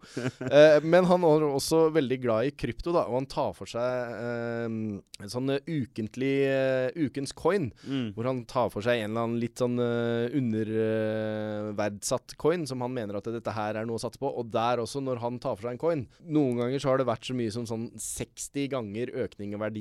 Eh, 0.48 0.80
men 0.84 1.08
han 1.10 1.24
er 1.28 1.48
også 1.48 1.86
veldig 1.96 2.20
glad 2.24 2.50
i 2.50 2.56
krypto, 2.58 2.92
da. 2.96 3.06
Og 3.08 3.20
han 3.22 3.30
tar 3.32 3.54
for 3.58 3.70
seg 3.70 4.18
eh, 4.18 4.66
en 4.68 5.32
sånn 5.34 5.50
eh, 5.56 5.64
ukentlig 5.68 6.34
uh, 6.52 6.90
ukens 7.08 7.32
coin. 7.38 7.70
Mm. 7.88 8.12
Hvor 8.16 8.28
han 8.30 8.44
tar 8.50 8.70
for 8.74 8.86
seg 8.86 9.00
en 9.02 9.12
eller 9.12 9.24
annen 9.28 9.40
litt 9.42 9.58
sånn 9.62 9.80
uh, 9.82 10.28
underverdsatt 10.38 12.36
coin, 12.42 12.66
som 12.68 12.82
han 12.86 12.94
mener 12.94 13.18
at 13.18 13.28
dette 13.32 13.54
her 13.56 13.78
er 13.80 13.88
noe 13.88 13.98
å 14.00 14.04
satse 14.04 14.20
på. 14.22 14.30
Og 14.30 14.50
der 14.54 14.82
også, 14.84 15.02
når 15.04 15.22
han 15.24 15.40
tar 15.44 15.56
for 15.58 15.68
seg 15.68 15.76
en 15.78 15.82
coin 15.82 16.04
Noen 16.28 16.60
ganger 16.62 16.82
så 16.82 16.92
har 16.92 17.02
det 17.02 17.08
vært 17.10 17.28
så 17.30 17.36
mye 17.38 17.54
som 17.54 17.66
sånn 17.70 17.88
60 18.02 18.70
ganger 18.74 19.12
økning 19.26 19.54
i 19.56 19.60
verdi 19.62 19.77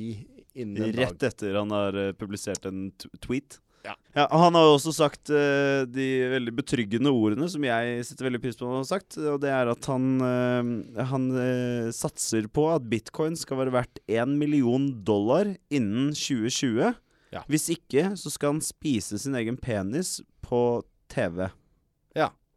innen 0.57 0.88
en 0.88 0.91
dag. 0.91 0.99
Rett 1.05 1.31
etter 1.31 1.61
han 1.61 1.73
har 1.75 1.97
eh, 2.00 2.12
publisert 2.17 2.67
en 2.69 2.91
tweet. 3.21 3.61
Ja. 3.87 3.95
Ja, 4.17 4.26
Han 4.33 4.57
har 4.57 4.65
jo 4.67 4.75
også 4.75 4.93
sagt 4.97 5.31
uh, 5.31 5.85
de 5.87 6.07
veldig 6.33 6.55
betryggende 6.59 7.12
ordene 7.15 7.47
som 7.53 7.62
jeg 7.62 8.00
setter 8.09 8.26
veldig 8.26 8.41
pris 8.43 8.59
på 8.59 8.67
han 8.67 8.81
har 8.81 8.88
sagt. 8.88 9.19
Og 9.21 9.38
det 9.45 9.53
er 9.55 9.71
at 9.71 9.88
han, 9.93 10.09
uh, 10.19 11.05
han 11.12 11.29
uh, 11.37 11.93
satser 11.95 12.49
på 12.50 12.67
at 12.73 12.88
bitcoin 12.91 13.38
skal 13.38 13.61
være 13.62 13.76
verdt 13.76 14.00
1 14.11 14.35
million 14.41 14.88
dollar 15.07 15.53
innen 15.71 16.11
2020. 16.17 16.97
Ja. 17.35 17.45
Hvis 17.50 17.69
ikke 17.76 18.11
så 18.19 18.33
skal 18.33 18.57
han 18.57 18.65
spise 18.65 19.21
sin 19.23 19.38
egen 19.38 19.59
penis 19.61 20.19
på 20.47 20.83
TV. 21.12 21.47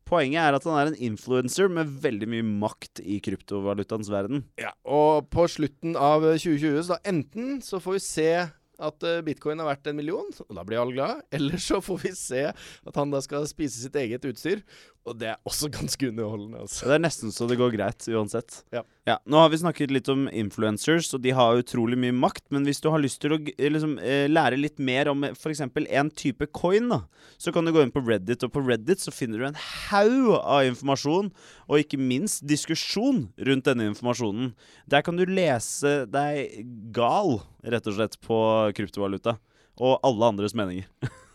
Poenget 0.10 0.42
er 0.42 0.56
at 0.58 0.66
han 0.66 0.78
er 0.80 0.90
en 0.90 1.02
influencer 1.12 1.70
med 1.70 1.92
veldig 2.02 2.30
mye 2.32 2.46
makt 2.64 3.02
i 3.06 3.20
kryptovalutaens 3.22 4.10
verden. 4.10 4.42
Ja, 4.58 4.72
og 4.90 5.30
på 5.30 5.46
slutten 5.52 5.94
av 5.94 6.26
eh, 6.26 6.40
2020, 6.42 6.80
så 6.82 6.96
da 6.96 7.12
enten 7.12 7.60
så 7.66 7.82
får 7.84 8.00
vi 8.00 8.02
se 8.08 8.32
at 8.80 9.06
eh, 9.08 9.20
bitcoin 9.26 9.60
er 9.60 9.68
verdt 9.70 9.90
en 9.92 10.00
million, 10.00 10.30
og 10.46 10.56
da 10.56 10.64
blir 10.68 10.82
alle 10.82 10.96
glade. 10.96 11.26
Eller 11.36 11.62
så 11.62 11.82
får 11.84 12.00
vi 12.06 12.14
se 12.18 12.46
at 12.52 13.00
han 13.00 13.12
da 13.14 13.22
skal 13.24 13.48
spise 13.50 13.84
sitt 13.84 13.98
eget 14.00 14.26
utstyr. 14.30 14.64
Og 15.08 15.18
det 15.18 15.32
er 15.32 15.40
også 15.48 15.70
ganske 15.80 16.10
underholdende, 16.12 16.64
altså. 16.66 16.90
Det 16.90 16.98
er 16.98 17.04
nesten 17.04 17.34
så 17.34 17.48
det 17.50 17.60
går 17.60 17.74
greit 17.76 18.08
uansett. 18.12 18.62
Ja. 18.76 18.84
Nå 19.26 19.40
har 19.42 19.50
vi 19.50 19.58
snakket 19.62 19.94
litt 19.94 20.10
om 20.12 20.28
influencers, 20.30 21.08
og 21.18 21.24
de 21.24 21.34
har 21.34 21.58
utrolig 21.58 21.98
mye 21.98 22.14
makt. 22.14 22.46
Men 22.54 22.68
hvis 22.68 22.82
du 22.84 22.92
har 22.94 23.02
lyst 23.02 23.22
til 23.24 23.36
å 23.36 23.40
eh, 23.40 23.70
liksom, 23.72 23.98
eh, 24.04 24.28
lære 24.30 24.60
litt 24.60 24.78
mer 24.82 25.10
om 25.12 25.26
f.eks. 25.32 25.64
en 25.66 26.12
type 26.14 26.50
coin, 26.56 26.92
da, 26.92 27.02
så 27.42 27.54
kan 27.56 27.66
du 27.66 27.74
gå 27.74 27.84
inn 27.84 27.94
på 27.96 28.04
Reddit. 28.06 28.46
Og 28.46 28.54
på 28.54 28.64
Reddit 28.68 29.02
så 29.02 29.14
finner 29.16 29.42
du 29.42 29.50
en 29.50 29.62
haug 29.90 30.36
av 30.40 30.68
informasjon, 30.70 31.34
og 31.70 31.84
ikke 31.84 32.00
minst 32.02 32.42
diskusjon 32.50 33.28
rundt 33.46 33.68
denne 33.70 33.86
informasjonen. 33.92 34.52
Der 34.90 35.06
kan 35.06 35.20
du 35.20 35.24
lese 35.30 36.04
deg 36.10 36.66
gal, 36.96 37.40
rett 37.62 37.90
og 37.90 37.98
slett, 38.00 38.18
på 38.26 38.40
kryptovaluta. 38.76 39.38
Og 39.80 40.02
alle 40.04 40.34
andres 40.34 40.58
meninger. 40.58 40.90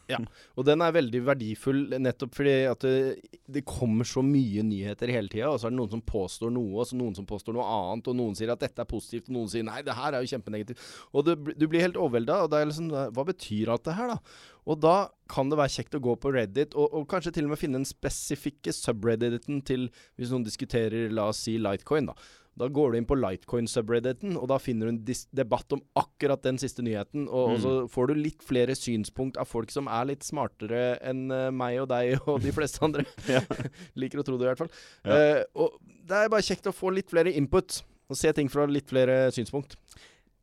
Og 0.59 0.67
den 0.69 0.85
er 0.85 0.95
veldig 0.95 1.21
verdifull 1.27 1.83
nettopp 2.03 2.35
fordi 2.37 2.55
at 2.71 2.85
det, 2.85 3.31
det 3.57 3.65
kommer 3.69 4.09
så 4.09 4.23
mye 4.25 4.65
nyheter 4.67 5.13
hele 5.15 5.33
tida, 5.33 5.51
og 5.51 5.61
så 5.61 5.69
er 5.69 5.75
det 5.75 5.81
noen 5.81 5.93
som 5.97 6.05
påstår 6.05 6.53
noe, 6.55 6.81
og 6.81 6.89
så 6.89 6.99
noen 6.99 7.17
som 7.17 7.29
påstår 7.29 7.57
noe 7.57 7.67
annet, 7.67 8.11
og 8.11 8.19
noen 8.19 8.39
sier 8.39 8.53
at 8.55 8.63
dette 8.63 8.83
er 8.83 8.91
positivt, 8.91 9.31
og 9.31 9.39
noen 9.39 9.53
sier 9.53 9.67
nei, 9.67 9.81
det 9.87 9.97
her 9.97 10.15
er 10.17 10.25
jo 10.25 10.33
kjempenegativt. 10.35 10.89
Og 11.13 11.29
det, 11.29 11.39
du 11.59 11.67
blir 11.69 11.85
helt 11.85 12.01
overvelda, 12.01 12.43
og 12.45 12.53
det 12.53 12.61
er 12.61 12.71
liksom 12.71 12.93
Hva 12.95 13.27
betyr 13.27 13.73
alt 13.73 13.87
det 13.89 13.97
her, 13.99 14.15
da? 14.15 14.43
Og 14.65 14.81
da 14.81 14.95
kan 15.29 15.51
det 15.51 15.59
være 15.61 15.73
kjekt 15.75 15.97
å 15.99 16.03
gå 16.05 16.15
på 16.21 16.33
Reddit, 16.33 16.77
og, 16.77 16.89
og 16.97 17.09
kanskje 17.11 17.35
til 17.37 17.49
og 17.49 17.55
med 17.55 17.61
finne 17.61 17.81
den 17.81 17.89
spesifikke 17.89 18.73
subredditen 18.73 19.61
til 19.67 19.91
Hvis 20.17 20.33
noen 20.33 20.47
diskuterer, 20.47 21.13
la 21.13 21.29
oss 21.33 21.45
si, 21.45 21.59
Litecoin, 21.61 22.11
da. 22.13 22.17
Da 22.59 22.69
går 22.71 22.93
du 22.93 22.99
inn 22.99 23.07
på 23.09 23.17
Litecoin-subredditen, 23.19 24.37
og 24.39 24.47
da 24.53 24.61
finner 24.63 24.87
du 24.87 24.93
en 24.95 25.17
debatt 25.35 25.75
om 25.75 25.81
akkurat 25.99 26.43
den 26.45 26.61
siste 26.63 26.85
nyheten. 26.87 27.27
Og, 27.27 27.57
og 27.57 27.63
så 27.65 27.73
får 27.91 28.11
du 28.11 28.21
litt 28.21 28.45
flere 28.47 28.77
synspunkt 28.79 29.41
av 29.41 29.49
folk 29.51 29.75
som 29.75 29.91
er 29.91 30.07
litt 30.13 30.27
smartere 30.27 30.85
enn 31.03 31.27
eh, 31.35 31.49
meg 31.55 31.81
og 31.83 31.89
deg 31.91 32.15
og 32.23 32.39
de 32.45 32.53
fleste 32.55 32.85
andre. 32.87 33.03
Liker 34.01 34.23
å 34.23 34.27
tro 34.27 34.39
det, 34.39 34.47
i 34.47 34.51
hvert 34.53 34.63
fall. 34.63 34.71
Ja. 35.03 35.19
Uh, 35.19 35.65
og 35.65 35.81
det 36.07 36.21
er 36.21 36.31
bare 36.31 36.47
kjekt 36.47 36.71
å 36.71 36.75
få 36.75 36.93
litt 36.95 37.11
flere 37.11 37.33
input, 37.35 37.81
og 38.07 38.21
se 38.21 38.31
ting 38.37 38.51
fra 38.53 38.69
litt 38.71 38.87
flere 38.93 39.27
synspunkt. 39.35 39.75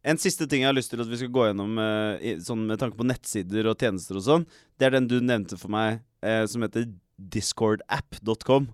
En 0.04 0.20
siste 0.20 0.48
ting 0.50 0.66
jeg 0.66 0.72
har 0.72 0.76
lyst 0.76 0.92
til 0.92 1.04
at 1.04 1.08
vi 1.08 1.20
skal 1.22 1.32
gå 1.32 1.46
gjennom 1.46 1.78
eh, 1.78 2.36
sånn 2.42 2.66
med 2.66 2.82
tanke 2.82 2.98
på 2.98 3.06
nettsider 3.06 3.70
og 3.70 3.78
tjenester 3.80 4.18
og 4.18 4.26
sånn, 4.26 4.48
det 4.82 4.90
er 4.90 4.98
den 4.98 5.08
du 5.08 5.20
nevnte 5.22 5.60
for 5.62 5.72
meg, 5.72 6.02
som 6.50 6.66
heter 6.66 6.90
discordapp.com. 7.32 8.72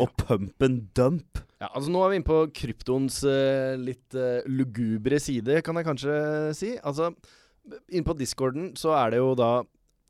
Og 0.00 0.12
Pump 0.16 0.64
and 0.64 0.88
Dump. 0.96 1.42
Ja, 1.62 1.68
altså 1.70 1.92
Nå 1.94 2.00
er 2.02 2.10
vi 2.10 2.18
inne 2.18 2.26
på 2.26 2.40
kryptoens 2.58 3.20
uh, 3.22 3.78
litt 3.78 4.16
uh, 4.18 4.42
lugubre 4.50 5.20
side, 5.22 5.60
kan 5.62 5.78
jeg 5.78 5.86
kanskje 5.86 6.16
si. 6.58 6.72
Altså, 6.82 7.12
Inne 7.94 8.06
på 8.08 8.16
discorden 8.18 8.72
så 8.74 8.90
er 8.98 9.12
det 9.14 9.20
jo 9.20 9.36
da 9.38 9.52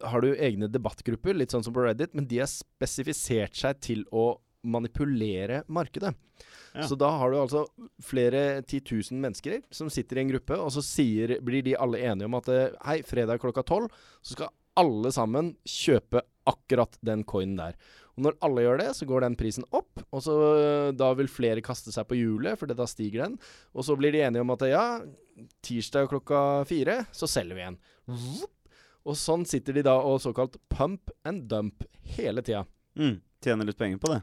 Har 0.08 0.24
du 0.24 0.30
egne 0.32 0.70
debattgrupper, 0.72 1.36
litt 1.36 1.52
sånn 1.52 1.66
som 1.66 1.74
på 1.76 1.84
Reddit, 1.84 2.14
men 2.16 2.24
de 2.30 2.40
har 2.40 2.48
spesifisert 2.48 3.58
seg 3.58 3.82
til 3.84 4.06
å 4.08 4.32
manipulere 4.62 5.62
markedet. 5.66 6.14
Ja. 6.72 6.86
Så 6.88 6.96
da 6.98 7.10
har 7.18 7.30
du 7.30 7.38
altså 7.42 7.66
flere 8.02 8.62
titusen 8.66 9.20
mennesker 9.22 9.60
som 9.74 9.90
sitter 9.92 10.18
i 10.18 10.24
en 10.24 10.32
gruppe, 10.32 10.56
og 10.56 10.72
så 10.74 10.82
sier, 10.86 11.36
blir 11.44 11.64
de 11.66 11.76
alle 11.76 12.00
enige 12.00 12.30
om 12.30 12.38
at 12.38 12.50
eh, 12.50 12.76
hei, 12.86 13.00
fredag 13.06 13.42
klokka 13.42 13.64
tolv 13.66 13.92
så 14.22 14.36
skal 14.36 14.54
alle 14.80 15.12
sammen 15.12 15.52
kjøpe 15.68 16.22
akkurat 16.48 16.96
den 17.04 17.26
coinen 17.28 17.58
der. 17.60 17.76
Og 18.12 18.26
når 18.26 18.36
alle 18.44 18.64
gjør 18.66 18.80
det, 18.82 18.88
så 18.98 19.08
går 19.08 19.24
den 19.24 19.36
prisen 19.40 19.64
opp, 19.72 20.02
og 20.12 20.24
så 20.24 20.34
øh, 20.52 20.88
da 20.96 21.12
vil 21.16 21.30
flere 21.32 21.64
kaste 21.64 21.94
seg 21.94 22.04
på 22.08 22.18
hjulet, 22.18 22.58
for 22.60 22.68
da 22.68 22.86
stiger 22.88 23.24
den. 23.24 23.38
Og 23.72 23.86
så 23.88 23.96
blir 23.96 24.12
de 24.12 24.20
enige 24.26 24.44
om 24.44 24.52
at 24.52 24.66
ja, 24.68 24.84
tirsdag 25.64 26.10
klokka 26.12 26.42
fire, 26.68 27.02
så 27.16 27.30
selger 27.30 27.56
vi 27.56 27.64
en. 27.70 27.78
Og 29.08 29.16
sånn 29.18 29.46
sitter 29.48 29.78
de 29.78 29.86
da 29.86 29.96
og 29.98 30.20
såkalt 30.22 30.60
pump 30.70 31.10
and 31.26 31.48
dump 31.50 31.86
hele 32.18 32.44
tida. 32.44 32.66
Mm, 33.00 33.16
tjener 33.42 33.66
litt 33.66 33.80
penger 33.80 34.02
på 34.02 34.12
det. 34.12 34.20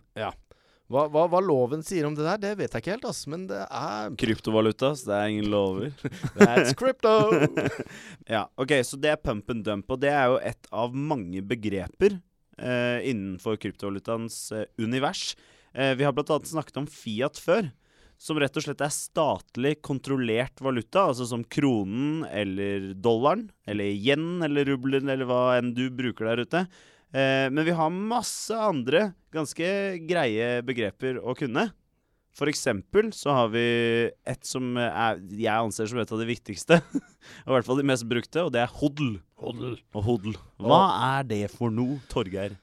Hva, 0.89 1.03
hva, 1.13 1.27
hva 1.29 1.39
loven 1.43 1.83
sier 1.85 2.07
om 2.07 2.15
det 2.17 2.23
der, 2.25 2.39
det 2.41 2.51
vet 2.57 2.73
jeg 2.73 2.81
ikke 2.81 2.93
helt, 2.95 3.09
ass. 3.11 3.25
Men 3.29 3.43
det 3.49 3.59
er 3.61 4.15
Kryptovaluta, 4.17 4.95
så 4.97 5.11
det 5.11 5.17
er 5.19 5.33
ingen 5.35 5.51
lover. 5.53 5.91
That's 6.39 6.73
crypto! 6.77 7.11
ja, 8.35 8.47
ok, 8.57 8.73
så 8.85 8.97
det 9.01 9.13
er 9.13 9.21
pump 9.21 9.53
and 9.53 9.65
dump, 9.67 9.91
og 9.93 10.01
det 10.01 10.09
er 10.13 10.31
jo 10.33 10.39
et 10.49 10.71
av 10.73 10.95
mange 10.97 11.43
begreper 11.45 12.17
eh, 12.17 12.23
innenfor 13.09 13.57
kryptovalutaens 13.61 14.51
eh, 14.51 14.65
univers. 14.77 15.35
Eh, 15.73 15.95
vi 15.95 16.03
har 16.03 16.13
annet 16.31 16.49
snakket 16.49 16.77
om 16.81 16.87
Fiat 16.87 17.39
før, 17.39 17.69
som 18.19 18.39
rett 18.41 18.57
og 18.59 18.65
slett 18.65 18.81
er 18.83 18.91
statlig 18.91 19.77
kontrollert 19.85 20.59
valuta, 20.61 21.07
altså 21.07 21.27
som 21.29 21.45
kronen 21.47 22.25
eller 22.27 22.93
dollaren, 22.99 23.47
eller 23.69 23.93
yen 23.93 24.41
eller 24.43 24.67
rubelen 24.67 25.09
eller 25.09 25.29
hva 25.29 25.43
enn 25.57 25.71
du 25.77 25.87
bruker 25.89 26.27
der 26.27 26.43
ute. 26.43 26.65
Eh, 27.15 27.47
men 27.49 27.63
vi 27.65 27.75
har 27.77 27.89
masse 27.93 28.53
andre 28.53 29.13
ganske 29.33 29.69
greie 30.09 30.59
begreper 30.65 31.21
å 31.21 31.37
kunne. 31.37 31.69
For 32.39 32.47
eksempel 32.47 33.11
så 33.15 33.33
har 33.35 33.51
vi 33.51 33.65
et 34.07 34.47
som 34.47 34.77
er, 34.79 35.19
jeg 35.35 35.51
anser 35.51 35.89
som 35.91 35.99
et 35.99 36.13
av 36.15 36.21
de 36.21 36.29
viktigste, 36.29 36.79
og 37.43 37.51
i 37.51 37.55
hvert 37.57 37.67
fall 37.67 37.81
de 37.81 37.87
mest 37.91 38.07
brukte, 38.07 38.45
og 38.45 38.53
det 38.55 38.63
er 38.63 38.73
hodl. 38.79 39.17
hodl. 39.43 39.75
Og 39.91 40.05
hodl. 40.07 40.39
Hva 40.63 40.83
er 41.19 41.27
det 41.27 41.43
for 41.51 41.73
noe, 41.73 41.99
Torgeir? 42.11 42.55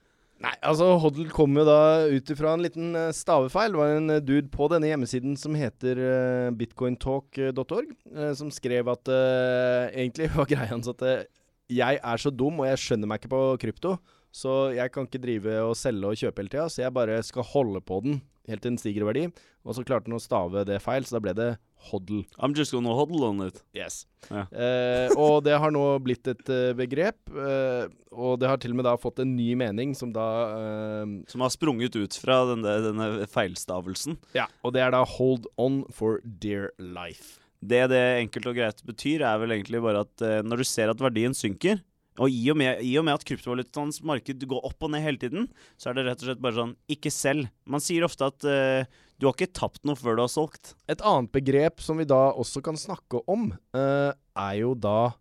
Nei, 0.45 0.53
altså 0.69 0.91
Hodl 1.01 1.31
kom 1.33 1.55
jo 1.57 1.65
da 1.65 2.05
ut 2.13 2.31
ifra 2.33 2.53
en 2.53 2.65
liten 2.65 2.91
eh, 2.99 3.13
stavefeil. 3.17 3.73
Det 3.73 3.81
var 3.81 3.95
en 3.95 4.13
eh, 4.13 4.21
dude 4.21 4.51
på 4.53 4.69
denne 4.69 4.91
hjemmesiden 4.91 5.33
som 5.41 5.57
heter 5.57 5.97
uh, 5.97 6.51
bitcointalk.org, 6.61 7.95
uh, 8.13 8.33
som 8.37 8.51
skrev 8.53 8.91
at 8.93 9.09
uh, 9.09 9.89
egentlig 9.95 10.29
var 10.37 10.51
greia 10.51 10.69
hans 10.75 10.93
at 10.93 11.05
eh, 11.09 11.25
jeg 11.73 11.99
er 11.99 12.21
så 12.21 12.31
dum, 12.31 12.61
og 12.61 12.69
jeg 12.69 12.83
skjønner 12.83 13.11
meg 13.11 13.23
ikke 13.23 13.33
på 13.33 13.43
krypto, 13.65 13.97
så 14.29 14.75
jeg 14.77 14.93
kan 14.93 15.09
ikke 15.09 15.23
drive 15.25 15.57
og 15.71 15.73
selge 15.79 16.13
og 16.13 16.21
kjøpe 16.21 16.45
hele 16.45 16.53
tida, 16.53 16.69
så 16.71 16.85
jeg 16.85 16.95
bare 16.95 17.17
skal 17.25 17.49
holde 17.55 17.81
på 17.83 18.03
den 18.05 18.21
helt 18.49 18.63
til 18.63 18.73
den 18.73 18.81
stiger 18.81 19.05
i 19.05 19.09
verdi. 19.11 19.25
Og 19.67 19.75
så 19.77 19.85
klarte 19.87 20.11
han 20.11 20.17
å 20.19 20.23
stave 20.23 20.63
det 20.69 20.79
feil, 20.85 21.07
så 21.07 21.17
da 21.17 21.23
ble 21.25 21.35
det 21.37 21.49
hodl. 21.91 22.23
I'm 22.39 22.55
just 22.57 22.75
gonna 22.75 22.95
hodl 22.95 23.25
on 23.27 23.43
it. 23.47 23.63
Yes. 23.77 24.05
Yeah. 24.31 24.47
Eh, 24.51 25.15
og 25.19 25.45
det 25.47 25.57
har 25.63 25.73
nå 25.75 25.85
blitt 26.03 26.27
et 26.31 26.51
eh, 26.53 26.75
begrep, 26.79 27.19
eh, 27.31 27.89
og 28.15 28.39
det 28.43 28.51
har 28.51 28.61
til 28.63 28.75
og 28.75 28.81
med 28.81 28.89
da 28.89 28.95
fått 29.01 29.23
en 29.23 29.35
ny 29.37 29.53
mening 29.59 29.95
som 29.99 30.13
da 30.15 30.27
eh, 30.57 31.17
Som 31.31 31.45
har 31.45 31.53
sprunget 31.55 31.99
ut 31.99 32.19
fra 32.23 32.43
denne, 32.53 32.77
denne 32.87 33.09
feilstavelsen. 33.31 34.19
Ja, 34.39 34.47
og 34.63 34.75
det 34.77 34.85
er 34.87 34.95
da 34.95 35.03
hold 35.17 35.51
on 35.59 35.83
for 35.95 36.23
dear 36.25 36.71
life. 36.79 37.41
Det 37.67 37.87
det 37.91 38.03
enkelt 38.23 38.51
og 38.51 38.59
greit 38.59 38.83
betyr, 38.87 39.25
er 39.27 39.39
vel 39.43 39.55
egentlig 39.57 39.83
bare 39.83 40.05
at 40.07 40.23
eh, 40.25 40.41
når 40.47 40.63
du 40.63 40.69
ser 40.69 40.93
at 40.93 41.03
verdien 41.03 41.35
synker, 41.35 41.81
og 42.23 42.33
i 42.33 42.45
og 42.53 42.59
med, 42.61 42.81
i 42.85 42.95
og 43.01 43.07
med 43.07 43.19
at 43.19 43.27
kryptovalutaens 43.29 44.01
marked 44.07 44.47
går 44.49 44.65
opp 44.67 44.87
og 44.87 44.93
ned 44.93 45.05
hele 45.05 45.21
tiden, 45.21 45.51
så 45.77 45.91
er 45.91 45.99
det 45.99 46.07
rett 46.09 46.23
og 46.23 46.31
slett 46.31 46.43
bare 46.45 46.59
sånn 46.59 46.73
ikke 46.93 47.13
selg. 47.13 47.51
Man 47.69 47.85
sier 47.85 48.07
ofte 48.07 48.31
at 48.31 48.49
uh, 48.49 49.03
du 49.17 49.29
har 49.29 49.37
ikke 49.37 49.55
tapt 49.57 49.85
noe 49.89 49.99
før 49.99 50.19
du 50.19 50.25
har 50.25 50.33
solgt. 50.33 50.75
Et 50.93 51.05
annet 51.05 51.33
begrep 51.35 51.85
som 51.85 52.01
vi 52.01 52.09
da 52.09 52.29
også 52.33 52.65
kan 52.65 52.79
snakke 52.81 53.23
om, 53.31 53.51
uh, 53.77 54.11
er 54.13 54.59
jo 54.61 54.75
da 54.79 55.15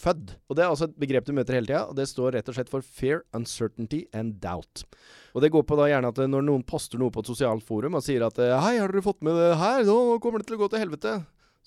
FUD. 0.00 0.36
Og 0.48 0.56
Det 0.56 0.64
er 0.64 0.70
altså 0.70 0.88
et 0.88 1.00
begrep 1.00 1.26
du 1.28 1.34
møter 1.36 1.58
hele 1.58 1.68
tida, 1.68 1.84
og 1.90 1.96
det 1.98 2.08
står 2.08 2.38
rett 2.38 2.48
og 2.50 2.56
slett 2.56 2.70
for 2.72 2.84
Fear, 2.84 3.24
Uncertainty 3.36 4.04
and 4.16 4.38
Doubt. 4.42 4.86
Og 5.34 5.44
Det 5.44 5.52
går 5.52 5.66
på 5.66 5.78
da 5.78 5.90
gjerne 5.90 6.10
at 6.10 6.18
eh, 6.18 6.30
når 6.30 6.46
noen 6.46 6.64
poster 6.66 6.98
noe 6.98 7.12
på 7.14 7.22
et 7.22 7.30
sosialt 7.30 7.66
forum 7.66 7.98
og 7.98 8.06
sier 8.06 8.24
at 8.26 8.38
Hei, 8.40 8.78
har 8.80 8.90
dere 8.90 9.04
fått 9.04 9.22
med 9.26 9.38
det 9.38 9.52
her? 9.60 9.84
Nå 9.86 10.18
kommer 10.22 10.42
det 10.42 10.50
til 10.50 10.58
å 10.58 10.64
gå 10.64 10.70
til 10.72 10.82
helvete. 10.82 11.20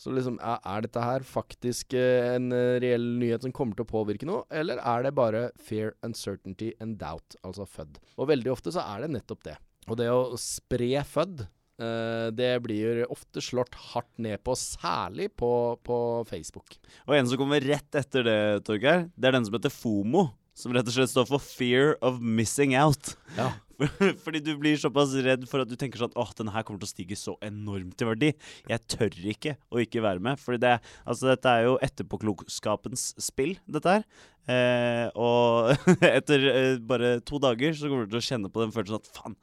Så 0.04 0.12
liksom, 0.12 0.36
er, 0.44 0.84
dette 0.84 1.00
her 1.00 1.24
faktisk 1.24 1.96
eh, 1.96 2.34
en 2.36 2.52
eh, 2.52 2.76
reell 2.84 3.06
nyhet 3.22 3.46
som 3.46 3.54
kommer 3.56 3.78
til 3.78 3.86
å 3.86 3.92
påvirke 3.94 4.28
noe, 4.28 4.44
eller 4.52 4.82
er 4.84 5.06
det 5.06 5.14
bare 5.16 5.46
fear, 5.56 5.94
uncertainty 6.04 6.74
and 6.84 6.98
doubt, 7.00 7.38
altså 7.48 7.68
FUD? 7.70 8.02
Og 8.20 8.28
veldig 8.34 8.52
ofte 8.52 8.74
så 8.76 8.84
er 8.84 9.06
det 9.06 9.14
nettopp 9.16 9.46
det. 9.48 9.56
Og 9.88 10.00
det 10.00 10.10
å 10.12 10.36
spre 10.40 10.90
FUD, 11.08 11.46
eh, 11.80 12.28
det 12.36 12.52
blir 12.66 13.06
ofte 13.08 13.44
slått 13.44 13.80
hardt 13.94 14.12
ned 14.28 14.44
på, 14.44 14.58
særlig 14.60 15.30
på, 15.40 15.52
på 15.88 15.98
Facebook. 16.28 16.76
Og 17.08 17.16
en 17.16 17.32
som 17.32 17.40
kommer 17.40 17.64
rett 17.64 18.00
etter 18.04 18.28
det, 18.28 18.40
Torgeir, 18.68 19.08
det 19.16 19.32
er 19.32 19.38
den 19.38 19.48
som 19.48 19.56
heter 19.56 19.72
FOMO. 19.72 20.28
Som 20.58 20.74
rett 20.76 20.86
og 20.86 20.94
slett 20.94 21.10
står 21.10 21.26
for 21.30 21.42
Fear 21.42 21.96
of 22.06 22.20
Missing 22.22 22.76
Out. 22.78 23.16
Ja. 23.38 23.52
Fordi 24.24 24.40
du 24.44 24.52
blir 24.62 24.78
såpass 24.78 25.16
redd 25.26 25.48
for 25.50 25.64
at 25.64 25.70
du 25.70 25.74
tenker 25.80 26.00
sånn 26.00 26.14
Åh, 26.20 26.30
denne 26.38 26.54
her 26.54 26.66
kommer 26.66 26.84
til 26.84 26.88
å 26.88 26.92
stige 26.92 27.18
så 27.18 27.34
enormt 27.44 28.04
i 28.04 28.08
verdi. 28.08 28.30
Jeg 28.70 28.86
tør 28.94 29.18
ikke 29.34 29.56
å 29.74 29.82
ikke 29.82 30.04
være 30.06 30.22
med. 30.24 30.42
Fordi 30.42 30.62
det, 30.62 30.76
altså, 31.10 31.32
dette 31.32 31.56
er 31.58 31.66
jo 31.68 31.80
etterpåklokskapens 31.90 33.08
spill, 33.22 33.56
dette 33.66 33.98
her. 33.98 34.06
Eh, 34.54 35.08
og 35.18 35.74
etter 36.14 36.50
eh, 36.52 36.76
bare 36.86 37.16
to 37.26 37.42
dager 37.42 37.74
så 37.78 37.90
kommer 37.90 38.06
du 38.06 38.14
til 38.14 38.22
å 38.22 38.28
kjenne 38.30 38.54
på 38.54 38.62
den 38.62 38.76
følelsen 38.76 39.02
at 39.02 39.10
faen, 39.16 39.38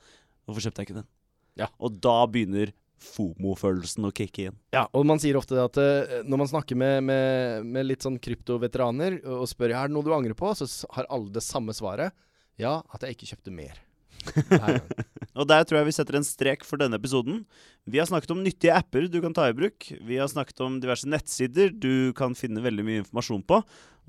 hvorfor 0.47 0.69
kjøpte 0.69 0.85
jeg 0.85 0.91
ikke 0.91 1.01
den? 1.03 1.11
Ja. 1.59 1.71
Og 1.83 1.99
da 1.99 2.21
begynner 2.31 2.71
FOMO-følelsen 3.01 4.09
å 4.09 4.13
kicke 4.15 4.49
inn. 4.49 4.57
Ja, 4.77 4.87
og 4.97 5.07
man 5.09 5.23
sier 5.23 5.39
ofte 5.41 5.59
at 5.63 5.79
uh, 5.81 6.21
når 6.29 6.43
man 6.45 6.51
snakker 6.53 6.79
med, 6.79 7.05
med, 7.09 7.69
med 7.69 7.89
litt 7.89 8.07
sånn 8.07 8.21
kryptoveteraner 8.23 9.21
og 9.25 9.47
spør 9.51 9.75
er 9.75 9.91
det 9.91 9.97
noe 9.97 10.07
du 10.07 10.13
angrer 10.17 10.37
på, 10.39 10.53
så 10.57 10.69
har 10.97 11.09
alle 11.11 11.33
det 11.35 11.45
samme 11.47 11.77
svaret. 11.77 12.17
Ja, 12.61 12.81
at 12.93 13.07
jeg 13.07 13.17
ikke 13.17 13.33
kjøpte 13.33 13.55
mer. 13.55 13.81
Og 15.39 15.47
der 15.49 15.63
tror 15.65 15.81
jeg 15.81 15.89
vi 15.89 15.95
setter 15.95 16.19
en 16.19 16.27
strek 16.27 16.65
for 16.67 16.81
denne 16.81 16.99
episoden. 17.01 17.45
Vi 17.89 18.01
har 18.01 18.09
snakket 18.09 18.35
om 18.35 18.43
nyttige 18.45 18.75
apper 18.77 19.07
du 19.09 19.21
kan 19.23 19.35
ta 19.37 19.47
i 19.49 19.57
bruk. 19.57 19.87
Vi 20.05 20.19
har 20.21 20.29
snakket 20.31 20.61
om 20.65 20.81
diverse 20.83 21.09
nettsider 21.09 21.73
du 21.73 22.13
kan 22.19 22.37
finne 22.39 22.63
veldig 22.65 22.87
mye 22.87 23.03
informasjon 23.05 23.45
på. 23.49 23.61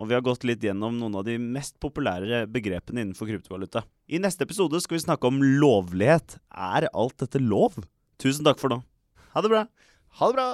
Og 0.01 0.09
vi 0.09 0.15
har 0.17 0.25
gått 0.25 0.45
litt 0.47 0.63
gjennom 0.65 0.97
noen 0.97 1.19
av 1.19 1.25
de 1.27 1.37
mest 1.41 1.77
populære 1.83 2.45
begrepene 2.51 3.03
innenfor 3.03 3.29
kryptovaluta. 3.29 3.85
I 4.09 4.21
neste 4.23 4.47
episode 4.47 4.81
skal 4.81 4.97
vi 4.97 5.05
snakke 5.05 5.29
om 5.29 5.41
lovlighet. 5.61 6.39
Er 6.49 6.89
alt 6.89 7.19
dette 7.21 7.41
lov? 7.43 7.77
Tusen 8.21 8.45
takk 8.45 8.59
for 8.61 8.69
nå. 8.69 8.83
Ha 9.33 9.41
det 9.41 9.49
bra. 9.49 9.65
Ha 10.19 10.27
det 10.29 10.35
bra! 10.37 10.47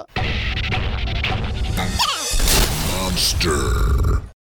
Monster. 2.88 4.27